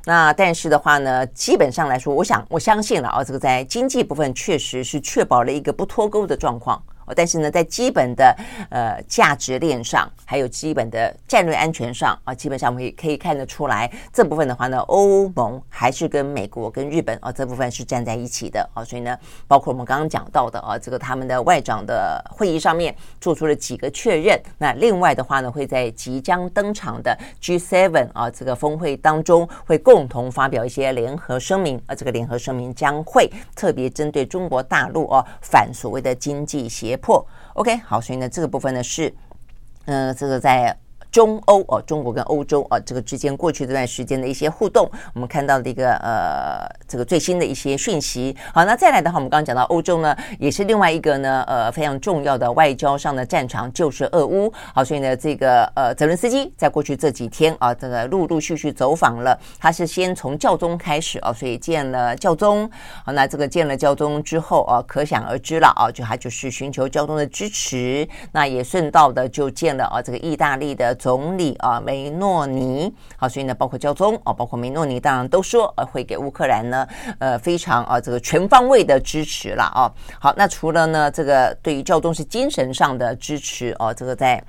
[0.06, 6.82] 那但是的话呢，基本上来说，我想我相信了啊，这个在经济部分确实是确保了一个不脱钩的状况。
[7.16, 8.36] 但是呢，在基本的
[8.70, 18.84] 呃价值链上，还有基本的战略安全上啊，基本上我们也可以看得出来，这部分的话呢，欧盟还是跟美国跟日本啊这部分是站在一起的啊。
[18.84, 24.40] 所以呢，包括我们刚刚讲到的啊，这个他们的外长的会议上面做出了几个确认。
[24.58, 31.96] 那另外的话呢，会在即将登场的 G7 啊这个峰会当中，会共同发表一些联合声明啊。
[31.96, 37.26] 这个联合声明将会特别针对中国大陆啊反所谓的经济协破
[37.56, 39.12] ，OK，好，所以呢，这个部分呢是，
[39.86, 40.78] 呃，这个在。
[41.12, 48.36] 中欧哦，中国跟欧洲啊，这个之间过去这段时间的一些互动，我们看到的一个呃，这个最新的一些讯息。
[48.54, 54.54] 好，那再来的话，我们刚刚讲到欧洲呢，也是另外一个呢，呃，非常重要的外交上的战场，就是俄乌。
[54.74, 62.70] 好，所以呢，这个呃，泽伦斯基在过去这几天啊，这个陆陆续续走访了，他是先从教宗开始啊，所以见了教宗。
[63.04, 70.96] 好，那这个见了教宗之后啊，可想而知了啊，就他就是寻求教宗的支持，那也顺道的就见了啊，这个意大利的。
[71.00, 76.86] 总理啊，梅诺尼，好，所以呢，包括教宗啊，包括梅诺尼，当然都说呃，会给乌克兰呢，
[77.20, 79.92] 呃，非常啊，这个全方位的支持了啊。
[80.20, 84.44] 好，那除了呢，这个对于教宗是精神上的支持哦，这个在。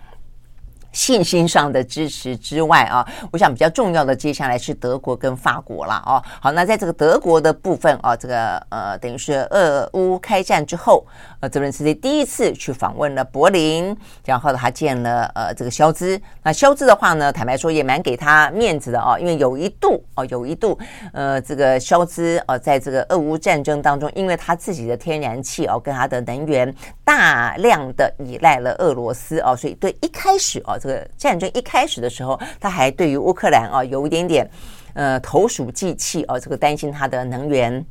[0.93, 6.21] 信心上的支持之外啊，我想比较重要的接下来是德国跟法国了啊。
[6.41, 11.07] 好，那在这个德国的部分啊，这个呃，等于是俄乌开战之后，
[11.41, 16.21] 呃，泽伦斯基第一次去访问了柏林，然后，他见了呃这个肖兹。
[16.43, 20.79] 那肖兹的话呢，坦白说也蛮给他面子的啊，因为有一度哦，有一度
[21.15, 26.73] 呃，这个肖兹呃，在这个俄乌战争当中，因为他自己的天然气哦，跟他的能源
[27.05, 30.79] 大量的依赖了俄罗斯哦，所以对一开始哦。
[30.79, 34.47] 这个战争一开始的时候，他还对于乌克兰啊有一点点
[34.93, 37.83] 呃投鼠忌器哦，这个担心他的能源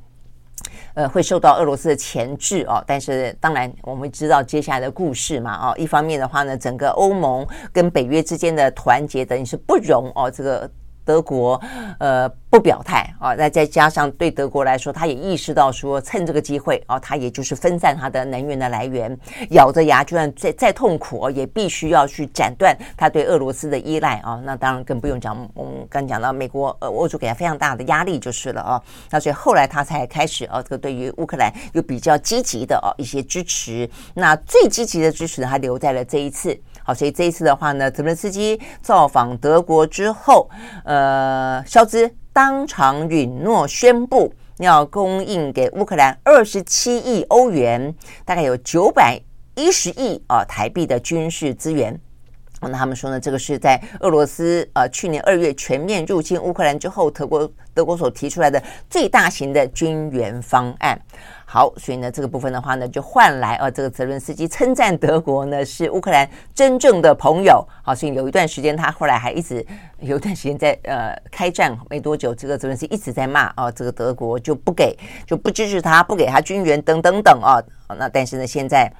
[0.93, 2.83] 呃会受到俄罗斯的钳制哦。
[2.85, 10.69] 但是当然我们知道接下来的故事嘛哦，一方面的话呢，整个欧盟跟北约之间的团结等于是不容哦这个。
[11.05, 11.59] 德国
[11.99, 19.17] 呃不表态啊，那再加上对德国来说，他也意识到说，趁这个机会啊，他也就是分散他的能源的来源，
[19.51, 24.41] 咬着牙，就算再再痛苦，也必须要去斩断他对俄罗斯的依赖啊。
[24.43, 28.81] 那当然更不用讲，我们刚讲到美国呃，欧洲给他非常大的压力就是了啊。
[29.09, 33.89] 那所以后来他才开始啊，这个对于乌克兰有比较积极的啊一些支持。
[34.13, 36.59] 那最积极的支持呢，他留在了这一次。
[36.89, 40.49] 好，所以这一次的话呢，泽伦斯基造访德国之后，
[40.83, 47.93] 呃，肖兹当场允诺宣布要供应给乌克兰二十七亿欧元，
[48.25, 49.21] 大概有九百
[49.53, 51.95] 一十亿啊台币的军事资源。
[52.61, 60.99] 那他们说呢，这个是在俄罗斯呃去年二月全面入侵乌克兰之后，德国德国所提出来的最大型的军援方案。
[61.51, 67.67] 好，所以呢，这个部分的话呢，就换来呃，这个泽伦斯基称赞德国呢是乌克兰真正的朋友。
[67.81, 69.65] 好，所以有一段时间他后来还一直
[69.99, 74.95] 有一段时间在呃开战没多久，这个泽伦斯基一直在骂啊、这个德国就不给
[75.25, 77.59] 就不支持他，不给他军援等等等啊。
[77.97, 78.93] 那但是呢，现在。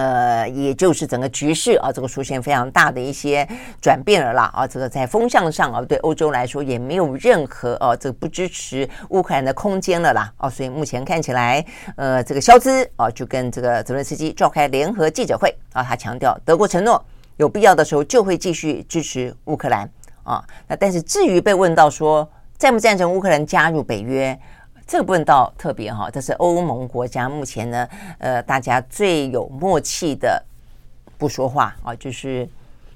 [0.00, 3.46] 呃，也就是整个局势啊，这个出现非常大的一些
[3.82, 11.62] 转变了啦啊，这个在风向上啊，对欧洲来说也没有任何啊，这个不支持乌克兰的空间了啦啊，所以目前看起来，
[11.96, 17.04] 呃，这个肖兹啊，就跟这个泽伦斯基召开联合记者会啊，他强调德国承诺
[17.36, 19.86] 有必要的时候就会继续支持乌克兰
[20.22, 22.26] 啊，那但是至于被问到说
[22.56, 24.38] 赞不赞成乌克兰加入北约？
[24.90, 27.88] 这个部分倒特别哈，这是欧盟国家目前呢，
[28.18, 30.44] 呃，大家最有默契的
[31.16, 32.48] 不说话啊，就是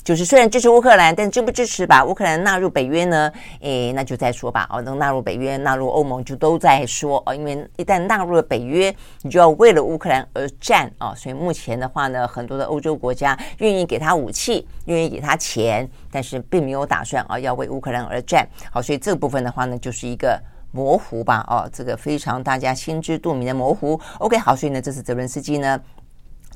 [0.03, 3.33] 就是虽然支持乌克兰，但支不支持把乌克兰纳入北约呢？
[3.61, 4.69] 诶，那就再说吧。
[4.73, 8.93] 哦，能纳入北约、纳入欧盟就都在说哦，因为一旦纳入了北约，
[9.23, 11.15] 你就要为了乌克兰而战啊。
[11.15, 18.45] 所以目前的话呢，很多的欧洲国家愿意给他武器，愿意给他钱，但是并没有打算啊要为乌克兰而战。
[18.73, 20.43] 好，所以这部分的话呢，就是一个。
[20.75, 23.99] 模糊吧，哦，这个非常大家心知肚明的模糊。
[24.19, 25.81] OK，好，所以呢，这次泽伦斯基呢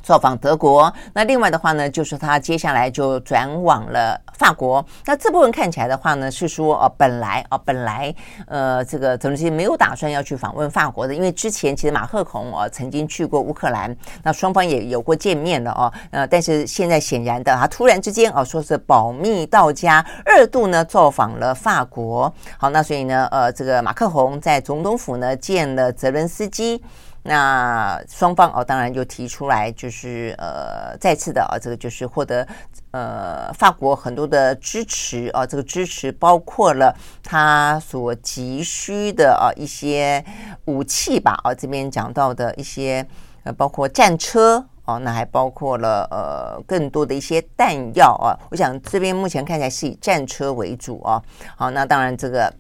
[0.02, 4.84] 造访德国，那另外的话呢，就是他接下来就转往了法国。
[5.04, 8.14] 那这部分看起来的话呢，是说哦，本来哦，本来
[8.46, 15.92] 呃，这个泽伦斯基没有打算要去访问法国的，因为之前其实马克宏哦曾经去过乌克兰，那双方也有过见面了哦。
[16.10, 22.32] 呃，但是现在显然的，他突然之间哦，说是保密到家，二度呢造访了法国。
[22.56, 26.82] 好，那所以呢，呃，这个马克宏在总统府呢见了泽伦斯基。
[27.28, 32.48] 那双方哦，当然就提出来，就是呃，再次的啊，这个就是获得
[32.92, 40.24] 呃法国很多的支持啊，这个支持包括了他所急需的啊一些
[40.64, 43.06] 武器吧啊，这边讲到的一些
[43.44, 48.32] 呃，包括战车哦，那还包括了呃更多的一些弹药啊。
[48.50, 51.22] 我想这边目前看起来是以战车为主啊。
[51.56, 52.50] 好，那当然这个。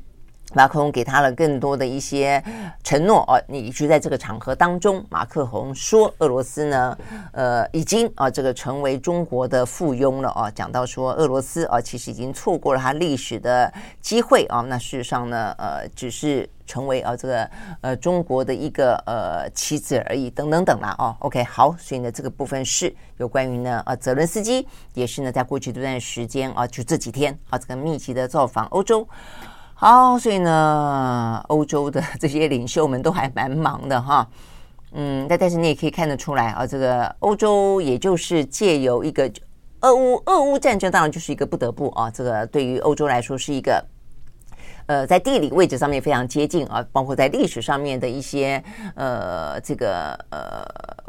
[0.54, 2.42] 马克龙给他了更多的一些
[2.82, 6.98] 承诺哦，你就在这个场合当中，马克宏说，俄罗斯呢，
[7.32, 10.50] 呃，已经啊，这个成为中国的附庸了哦。
[10.54, 13.70] 讲到说，俄罗斯啊，其实已经错过了他历史的
[14.00, 14.60] 机会啊。
[14.62, 17.50] 那事实上呢，呃，只是成为啊这个
[17.82, 21.14] 呃中国的一个呃棋子而已，等等等啦哦。
[21.18, 29.06] OK，好，所以呢，这个部分是有关于呢，呃，泽伦斯基也是呢，在过去这段时间啊，就这几天啊，这个密集的造访欧洲。
[29.80, 34.28] 好，所以呢，欧洲的这些领袖们都还蛮忙的哈，
[34.90, 39.30] 嗯，但但是你也可以看得出来啊，这个欧洲也就是借由一个
[39.82, 43.84] 俄乌俄乌战争，当然就是一个不得不啊，这个对于欧洲来说是一个
[44.86, 48.60] 呃在地理位置上面非常接近啊，包括在历史上面的一些
[48.96, 51.07] 呃这个呃。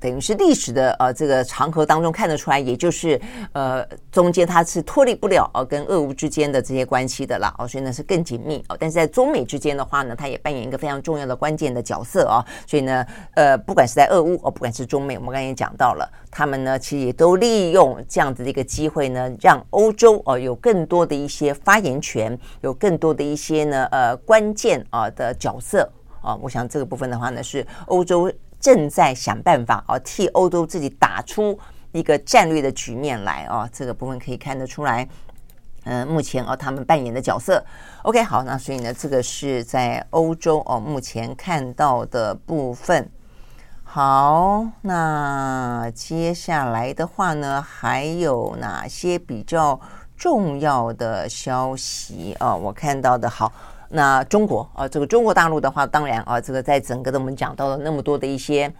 [0.00, 3.20] 等于是历史的呃这个长河当中看得出来，也就是
[3.52, 8.76] 呃中间它是脱离不了呃跟俄乌之间的这些关系的啦哦，所以呢是更紧密哦。
[8.78, 12.44] 但是在中美之间的话呢，它也扮演一个非常重要的关键的角色啊。
[12.66, 25.90] 所以呢呃不管是在俄乌哦，不管是中美，我们刚才也讲到了，他们呢其实也都利用这样子的一个机会呢，让欧洲哦有更多的一些发言权，有更多的一些呢呃关键啊的角色
[26.22, 26.36] 啊。
[26.40, 28.30] 我想这个部分的话呢是欧洲。
[28.60, 31.58] 正在想办法啊，替欧洲自己打出
[31.92, 35.08] 一个战略的局面来哦，这个部分可以看得出来。
[35.84, 37.64] 嗯，目前哦，他们扮演的角色。
[38.02, 43.10] OK，好，那所以呢，这个是在欧洲哦，目前看到的部分。
[43.84, 49.80] 好，那接下来的话呢，还有哪些比较
[50.14, 52.54] 重要的消息啊？
[52.54, 53.50] 我看到的好。
[53.90, 58.72] 那中国啊，这个中国大陆的话，当然啊，这个在整个的我们讲到了那么多的一些。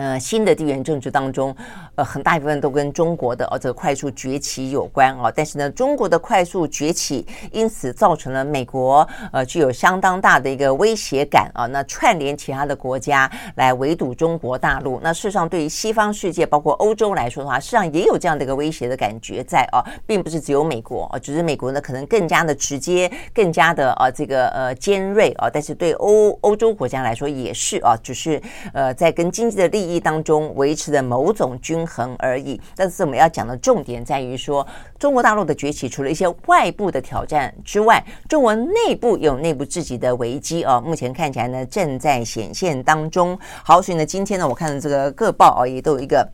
[0.00, 1.54] 呃，新的地缘政治当中，
[1.94, 5.30] 呃，很大一部分都跟中国的哦这个快速崛起有关哦。
[5.36, 11.66] 但是呢，中国的快速崛起，因此造成了美国呃具有相当大的一个威胁感啊。
[11.66, 25.50] 那串联其他的国家来围堵中国大陆，那事实上对于西方世界，包括欧洲来说的话，事实上也有这样的一个威胁的感觉在啊，并不是只有美国啊，只是美国呢可能更加的直接，更加的啊这个呃尖锐啊。
[25.52, 28.40] 但是对欧欧洲国家来说也是啊，只是
[28.72, 29.89] 呃在跟经济的利益。
[29.98, 34.66] 当中维持的某种均衡而已，但是我们要讲的重点在于说，
[34.98, 43.36] 中国大陆的崛起，除了一些外部的挑战之外，中国内部有内部自己的危机啊，目前看起来呢正在显现当中。
[43.64, 46.30] 好，所以呢，今天呢，我看的这个各报啊，也都有一个。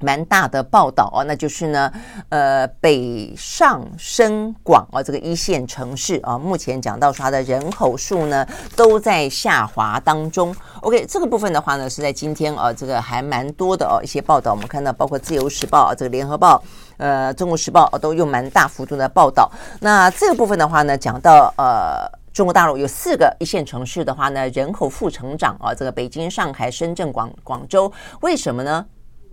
[0.00, 1.92] 蛮大的报道啊，那就是呢，
[2.28, 8.46] 呃，北上深广啊，这个一线城市啊，目前讲到说它的人口数呢
[8.76, 10.54] 都在下滑当中。
[10.82, 16.62] OK，这个部分的话呢，是在今天啊，这个还蛮多的哦，一些报道，我们看到包括自由时报、啊这个联合报、
[16.96, 19.50] 呃，中国时报啊都用蛮大幅度的报道。
[19.80, 27.90] 那这个部分的话呢，讲到呃，中国大陆有四个一线城市的话呢，人口负成长啊，这个北京、上海、深圳、广广州，
[28.20, 28.86] 为什么呢？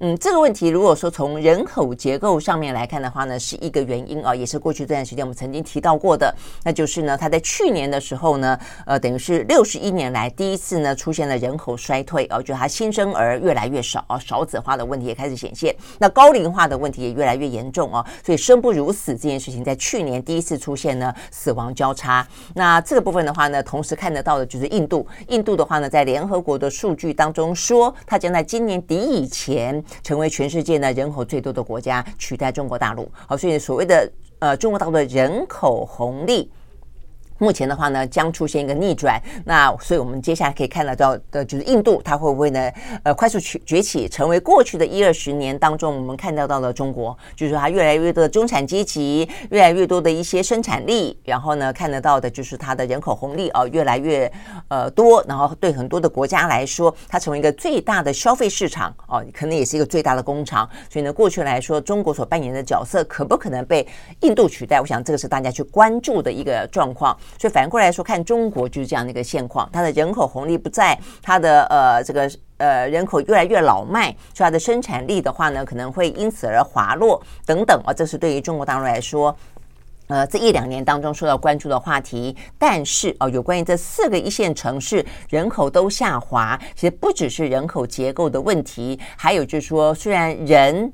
[0.08, 6.32] 嗯，这个问题如果说从人口结构上面来看的话呢，是一个原因啊，也是过去这段时间我们曾经提到过的，
[6.64, 22.24] 那就是呢，它在去年的时候呢，呃，等于是六十一年来第一次呢出现了人口衰退啊，就它新生儿越来越少啊，少子化的问题也开始显现，那高龄化的问题也越来越严重啊，所以生不如死这件事情在去年第一次出现呢死亡交叉。
[22.54, 29.84] 那这个部分的话呢，同时看得到的就是印度，印度的话呢，在联合国的数据当中说，它将在今年底以前。
[30.04, 33.10] 成为全世界呢人口最多的国家，取代中国大陆。
[33.28, 36.52] 好，所以所谓的呃中国大陆的人口红利，
[37.38, 39.22] 目前的话呢，将出现一个逆转。
[39.44, 42.72] 那所以我们接下来可以看得到的，就是印度它会不会呢？
[43.04, 54.32] 呃，快速崛崛起，成为过去的一二十年当中我们看到到的中国，就是说它越来越多的中产阶级，越来越多的一些生产力，然后呢，看得到的就是它的人口红利哦，越来越
[54.70, 55.24] 呃多。
[55.28, 60.70] 然后对很多的国家来说，它成为一个最大的消费市场哦，可能也是一个最大的工厂。
[60.90, 63.86] 所以呢，过去来说，中国所扮演的角色可不可能被
[64.22, 64.80] 印度取代？
[64.80, 67.18] 我想这个是大家去关注的一个状况。
[67.40, 79.36] 所以反过来说，看中国就是这样的一个现况，它的人口红利不在，它的呃这个呃人口越来越老迈，所以它的生产力的话呢，可能会因此而滑落等等啊，这是对于中国大陆来说，
[80.08, 82.36] 呃这一两年当中受到关注的话题。
[82.58, 90.92] 但是啊，有关于这四个一线城市人口都下滑，其实不只是人口结构的问题，还有就是说，虽然人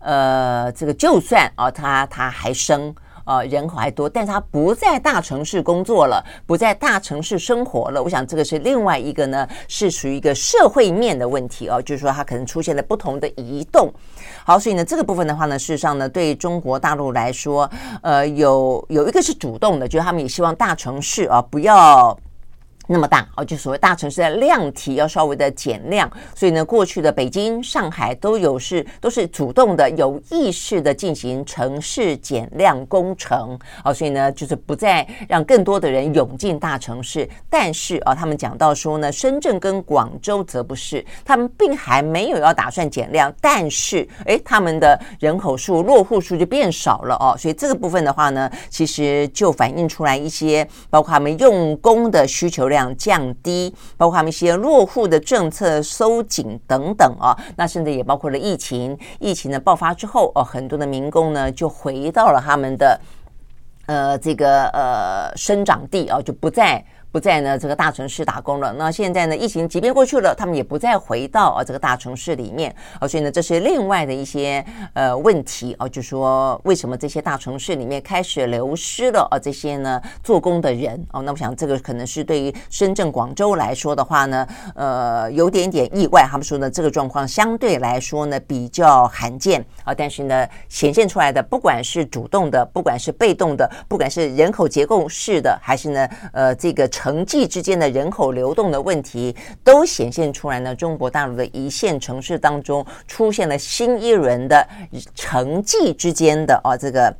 [0.00, 2.94] 呃这个就算啊，他他还生。
[3.24, 8.02] 呃，人口还多，但是他不在大城市工作了，不在大城市生活了。
[8.02, 13.92] 我想这个是另外一个呢，是属于一个社会面的问题哦，就是说他可能出现了不同的移动。
[14.44, 17.70] 好，所以呢，这个部分的话呢，事实上呢，对中国大陆来说，
[18.02, 22.16] 呃，有有一个是主动的，就是他们也希望大城市啊不要。
[22.86, 37.28] 那么大哦，就所谓大城市的量体要稍微的减量，所以呢，过去的北京、上海都有是都是主动的、有意识的进行城市减量工程哦，所以呢，就是不再让更多的人涌进大城市。
[37.48, 52.94] 但是啊，他们讲到说呢，深圳跟广州则不是，他们并还没有要打算减量，但是诶，他们的人口数、落户数就变少了哦，所以这个部分的话呢，其实就反映出来一些，包括他们用工的需求量。
[52.96, 63.00] 降低，包括他们一些落户的政策收紧等等啊，那甚至也包括了疫情，疫情的爆发之后哦，很多的民工呢就回到了他们的
[63.86, 66.84] 呃这个呃生长地啊，就不再。
[67.14, 68.72] 不在呢这个大城市打工了。
[68.72, 72.74] 那现在呢，疫情即便过去了，他们也不再回到啊这个大城市里面。
[72.98, 81.22] 啊，所以呢，这是另外的一些呃问题啊，就说为什么这些大城市里面开始流失了啊这些呢做工的人哦？
[81.22, 84.44] 那我想这个可能是对于深圳、广州来说的话呢，
[84.74, 86.26] 呃，有点点意外。
[86.28, 96.88] 他们说呢，这个状况相对来说呢比较罕见啊，但是呢，显现出来的不管是主动的，不管是被动的，不管是人口结构式的，还是呢呃这个。
[97.04, 100.74] 城际之间的人口流动的问题，都显现出来呢。
[100.74, 104.66] 中国大陆的一线城市当中，出现了新一轮的
[105.14, 107.14] 城际之间的啊，这个。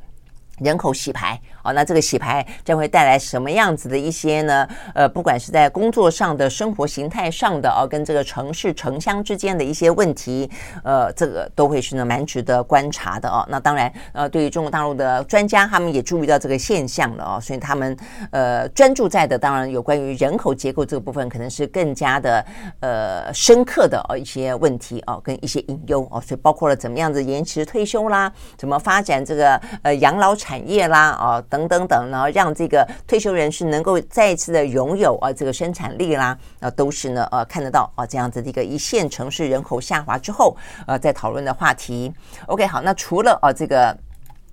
[0.59, 4.67] 人口洗牌哦，那这个洗牌将会带来什么样子的一些呢？
[4.93, 10.47] 呃，不管是在工作上的、生活形态上的哦，跟这个城市城乡之间的一些问题，
[10.83, 13.43] 呃，这个都会是呢蛮值得观察的哦。
[13.49, 17.97] 那当然，呃，对于中国大陆的专家，他们也注意到这个现象了哦，所以他们
[18.29, 22.45] 呃专注在的，当然有关于人口结构这个部分，可能是更加的
[22.81, 30.35] 呃深刻的哦一些问题哦，跟一些隐忧哦，所以包括了怎么样子延迟退休啦，怎么发展这个呃养老。
[30.35, 42.13] 产业啦，啊，等等等，然后让这个退休人士能够再一次的拥有啊，这个生产力啦，啊，都是呢，呃，看得到啊，这样子的一个一线城市人口下滑之后，呃，在讨论的话题。
[42.47, 43.97] OK，好，那除了啊，这个。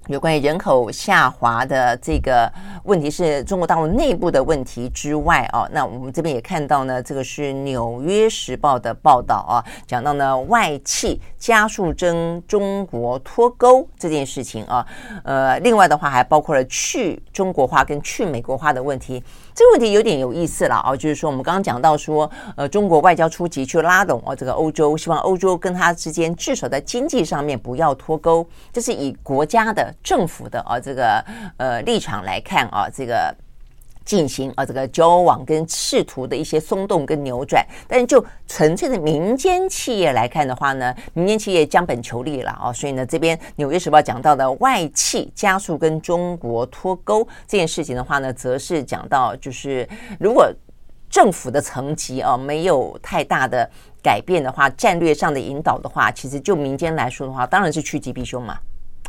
[0.08, 2.52] 有关于人口下滑的这个
[2.84, 14.84] 问题是中国大陆内部的问题之外哦，那我们这边也看到呢，这个是《纽约时报》的报道啊，讲到呢外企加速跟中国脱钩这件事情啊，
[15.22, 19.22] 呃，另外的话还包括了去中国化跟去美国化的问题。
[19.54, 31.24] 这个问题有点有意思了啊，就是说我们刚刚讲到说，呃，中国外交出击去拉拢啊这个欧洲，希望欧洲跟他之间至少在经济上面不要脱钩，这是以国家的政府的啊这个
[31.58, 33.34] 呃立场来看啊这个。
[34.04, 49.88] 进行啊，这个交往跟试图的一些松动跟扭转，但是就纯粹的民间企业来看的话呢，民间企业将本求利了啊，所以呢，这边《纽约时报》讲到的外企加速跟中国脱钩这件事情的话呢，则是讲到就是
[50.18, 50.52] 如果
[51.08, 53.68] 政府的层级啊没有太大的
[54.02, 58.58] 改变的话，战略上的引导的话，其实就民间来说的话，当然是趋吉避凶嘛。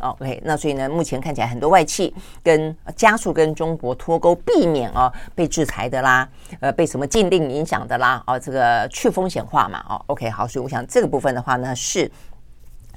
[0.04, 6.28] 哦 OK，那所以呢，目前看起来很多外企跟加速跟中国脱钩，避免哦被制裁的啦，
[6.60, 12.10] 呃，被什么禁令影响的啦，哦，这个去风险化嘛，哦，OK，好，所以我想这个部分的话呢是。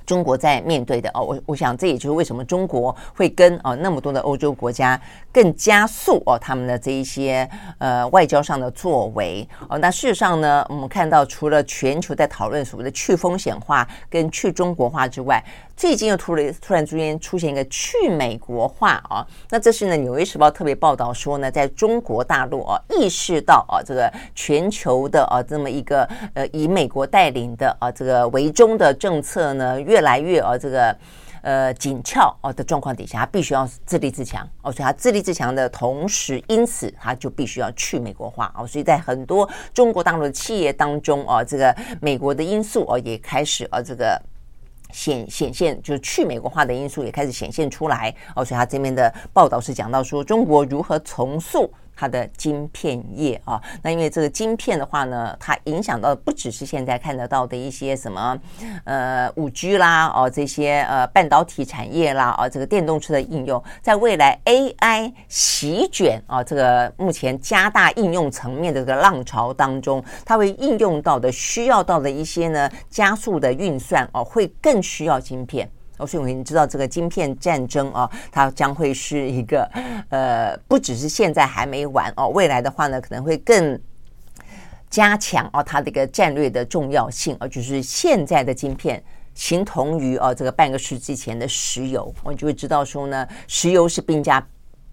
[0.06, 4.98] 中国在面对的哦，我我想这也就是为什么中国会跟哦那么多的欧洲国家
[5.34, 7.46] 更加速哦他们的这一些
[7.78, 9.78] 呃外交上的作为哦。
[9.80, 15.44] 那事实上呢，我们看到除了全球在讨论所谓的去风险化跟去中国化之外，
[15.78, 19.24] 最近又突然突然之间出现一个去美国化啊。
[19.52, 30.02] 那这是呢《纽约时报》特别报道说呢，在中国大陆啊意识到啊这个全球的啊这么一个呃以美国带领的啊这个为中的政策呢越。
[30.08, 30.96] 来越呃这个
[31.42, 44.18] 呃紧俏哦的状况底下，他必须要自立自强哦，所以他自立自强的同时，因此他就必须要去美国化哦，所以在很多中国大陆的企业当中哦，这个美国的因素哦也开始呃这个
[44.92, 51.72] 显显现，就是去美国化的因素也开始显现出来哦，所以他这边的报道是讲到说中国如何重塑。
[51.98, 58.40] 它的晶片业啊，那因为这个晶片的话呢，它影响到的不只是现在看得到的一些什么
[58.84, 75.68] 呃五 G 啦哦这些呃半导体产业啦啊这个电动车的应用，在未来 AI 席卷啊这个目前加大应用层面的这个浪潮当中，它会应用到的需要到的一些呢加速的运算哦，会更需要晶片。
[75.98, 79.70] 哦，所以我们知道这个晶片战争啊，它将会是一个
[80.10, 83.80] 呃，不只是现在还没完哦，未来的话呢，可能会更
[84.90, 94.46] 加强哦，它的一个战略的重要性而，就是现在的晶片形同于哦，这个半个世纪前的石油，我们就会知道说呢，石油是兵家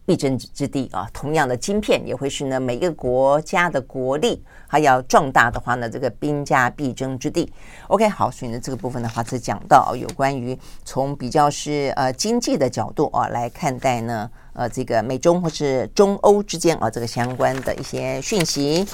[0.06, 4.42] 必争之地啊，同样的晶片也会是呢每一个国家的国力。
[4.68, 7.50] 它要壮大的话呢，这个兵家必争之地。
[7.86, 18.86] OK，好，所以呢，这个部分的话是讲到有关于从比较是呃经济的角度啊来看待呢，呃，这个美中或是中欧之间啊这个相关的一些讯息。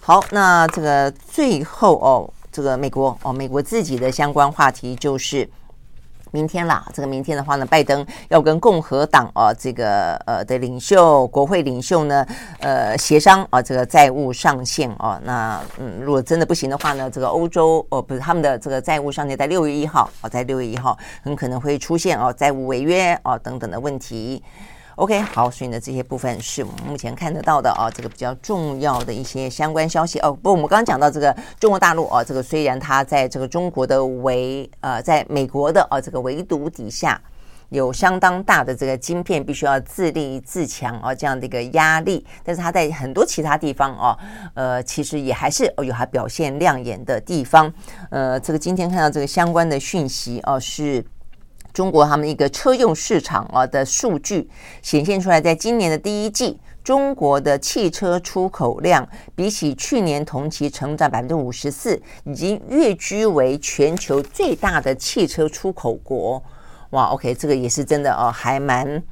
[0.00, 5.48] 好，那这个最后哦，这个美国哦，美国自己的相关话题就是。
[6.34, 12.26] 明天啦，这个明天的话呢，拜登要跟共和党啊这个呃的领袖、国会领袖呢，
[12.58, 15.16] 呃协商啊这个债务上限哦。
[15.22, 24.42] 那嗯，如果真的不行的话呢，这个欧洲哦不是他们的这个债务上限在六月一号哦，在六月一号很可能会出现哦债务违约哦等等的问题。
[24.96, 30.32] OK，好，所以呢，这些部分是我们目前看得到的啊，这个比较重要的一些相关消息哦。
[30.32, 37.20] 不，我们刚刚讲到这个中国大陆啊，这个虽然它在这个中国的围呃，在美国的啊这个围堵底下，
[37.70, 44.16] 有相当大的这个晶片必须要自立自强啊这样的一个压力，但是它在很多其他地方啊，
[44.54, 47.72] 呃，其实也还是有它表现亮眼的地方。
[48.10, 51.04] 呃，这个今天看到这个相关的讯息啊是。
[51.74, 54.48] 中国他们一个车用市场啊的数据
[54.80, 66.40] 显现出来，在今年的第一季，中国的汽车出口量比起去年同期成长百分之五十四，已经跃居为全球最大的汽车出口国。
[66.90, 69.02] 哇，OK，这个也是真的哦，还蛮。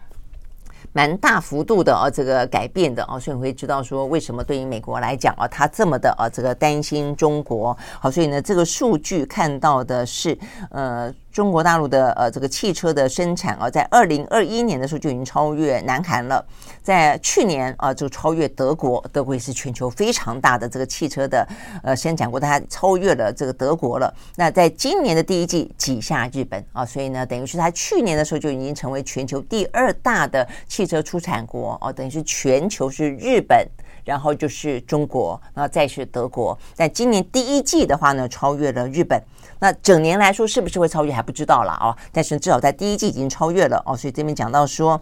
[0.95, 7.75] 蛮大幅度的啊，这个改变的啊，所以你会知道说为什么对于美国来讲啊，他这么的啊，这个担心中国。
[7.99, 10.39] 好，所以呢，这个数据看到的是，
[10.71, 16.45] 呃，中国大陆的呃这个汽车的生产啊，在二零二一年的时候就已经超越南韩了，
[16.83, 21.49] 在去年啊就超越德国，德国也是全球非常大的这个汽车的
[21.83, 24.12] 呃生产国，它超越了这个德国了。
[24.37, 33.66] 那在今年的第一季挤下日本啊，所以呢，等于是它去年的时候就已经成为全球第二大的汽车出产国哦，等于是全球是日本，
[34.05, 36.59] 然后就是中国，然后再是德国。
[36.76, 39.18] 但今年第一季的话呢，超越了日本。
[39.63, 41.95] 那整年来说，是不是会超越还不知道了哦。
[42.11, 43.97] 但是至少在第一季已经超越了哦。
[43.97, 45.01] 所以这边讲到说。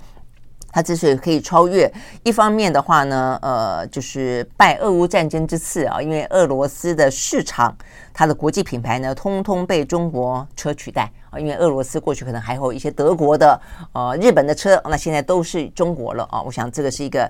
[0.73, 1.93] 它之所以可以超越，
[2.23, 7.77] 一方面的话呢，呃，就是拜俄乌战争之赐啊，因为俄罗斯的市场，
[8.15, 17.29] 它的国际品牌呢，通通被中国车取代啊，因为俄罗斯过去可能还有一些德国的、呃日本的车，那现在都是中国了啊，我想这个是一个。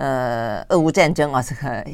[0.00, 1.84] 呃，俄乌战争啊，这个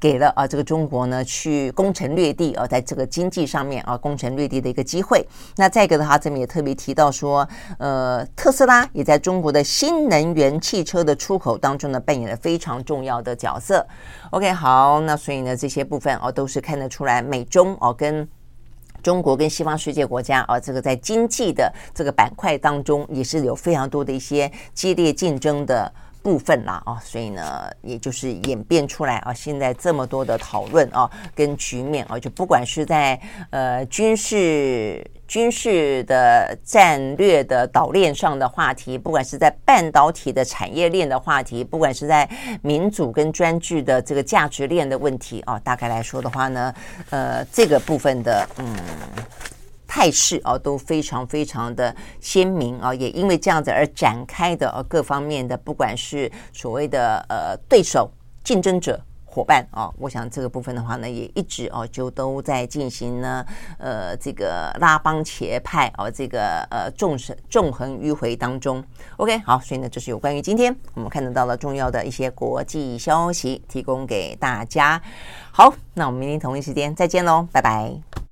[0.00, 5.22] 给了啊这个中国呢去攻城略地啊，在这个经济上面啊攻城略地的一个机会。
[5.56, 7.46] 那再一个的话，这边也特别提到说，
[7.78, 13.86] 呃，特斯拉也在中国的新能源汽车的出口当中呢扮演了非常重要的角色。
[14.30, 18.26] OK，好，那所以呢这些部分哦都是看得出来，美中哦跟
[19.02, 25.92] 中国跟西方世界国家啊这个在经济的这个板块当中也是有非常多的一些激烈竞争的。
[26.22, 33.18] 部分啦啊，所以呢，也就是演变出来啊，现在这么多的讨论啊，跟局面啊，就不管是在
[33.50, 42.28] 呃军事军事的战略的岛链上的话题，不管是在半导体的产业链的话题，不管是在
[42.62, 46.74] 民主跟专制的这个价值链的问题啊，大概来说的话呢，
[47.10, 48.76] 呃，这个部分的嗯。
[49.90, 58.08] 态势啊，都非常非常的鲜明啊，也因为这样子而展开的呃各方面的，不管是所谓的呃对手、
[58.44, 63.44] 竞争者、伙伴啊，我想这个部分的话呢，也一直哦就都在进行呢，
[63.78, 68.82] 呃，这个拉帮结派哦，这个呃纵横纵横迂回当中。
[69.16, 75.02] OK，好，所以呢，这是有关于今天我们看得到了重要的一些国际消息，提供给大家。
[75.50, 78.29] 好，那我们明天同一时间再见喽，拜拜。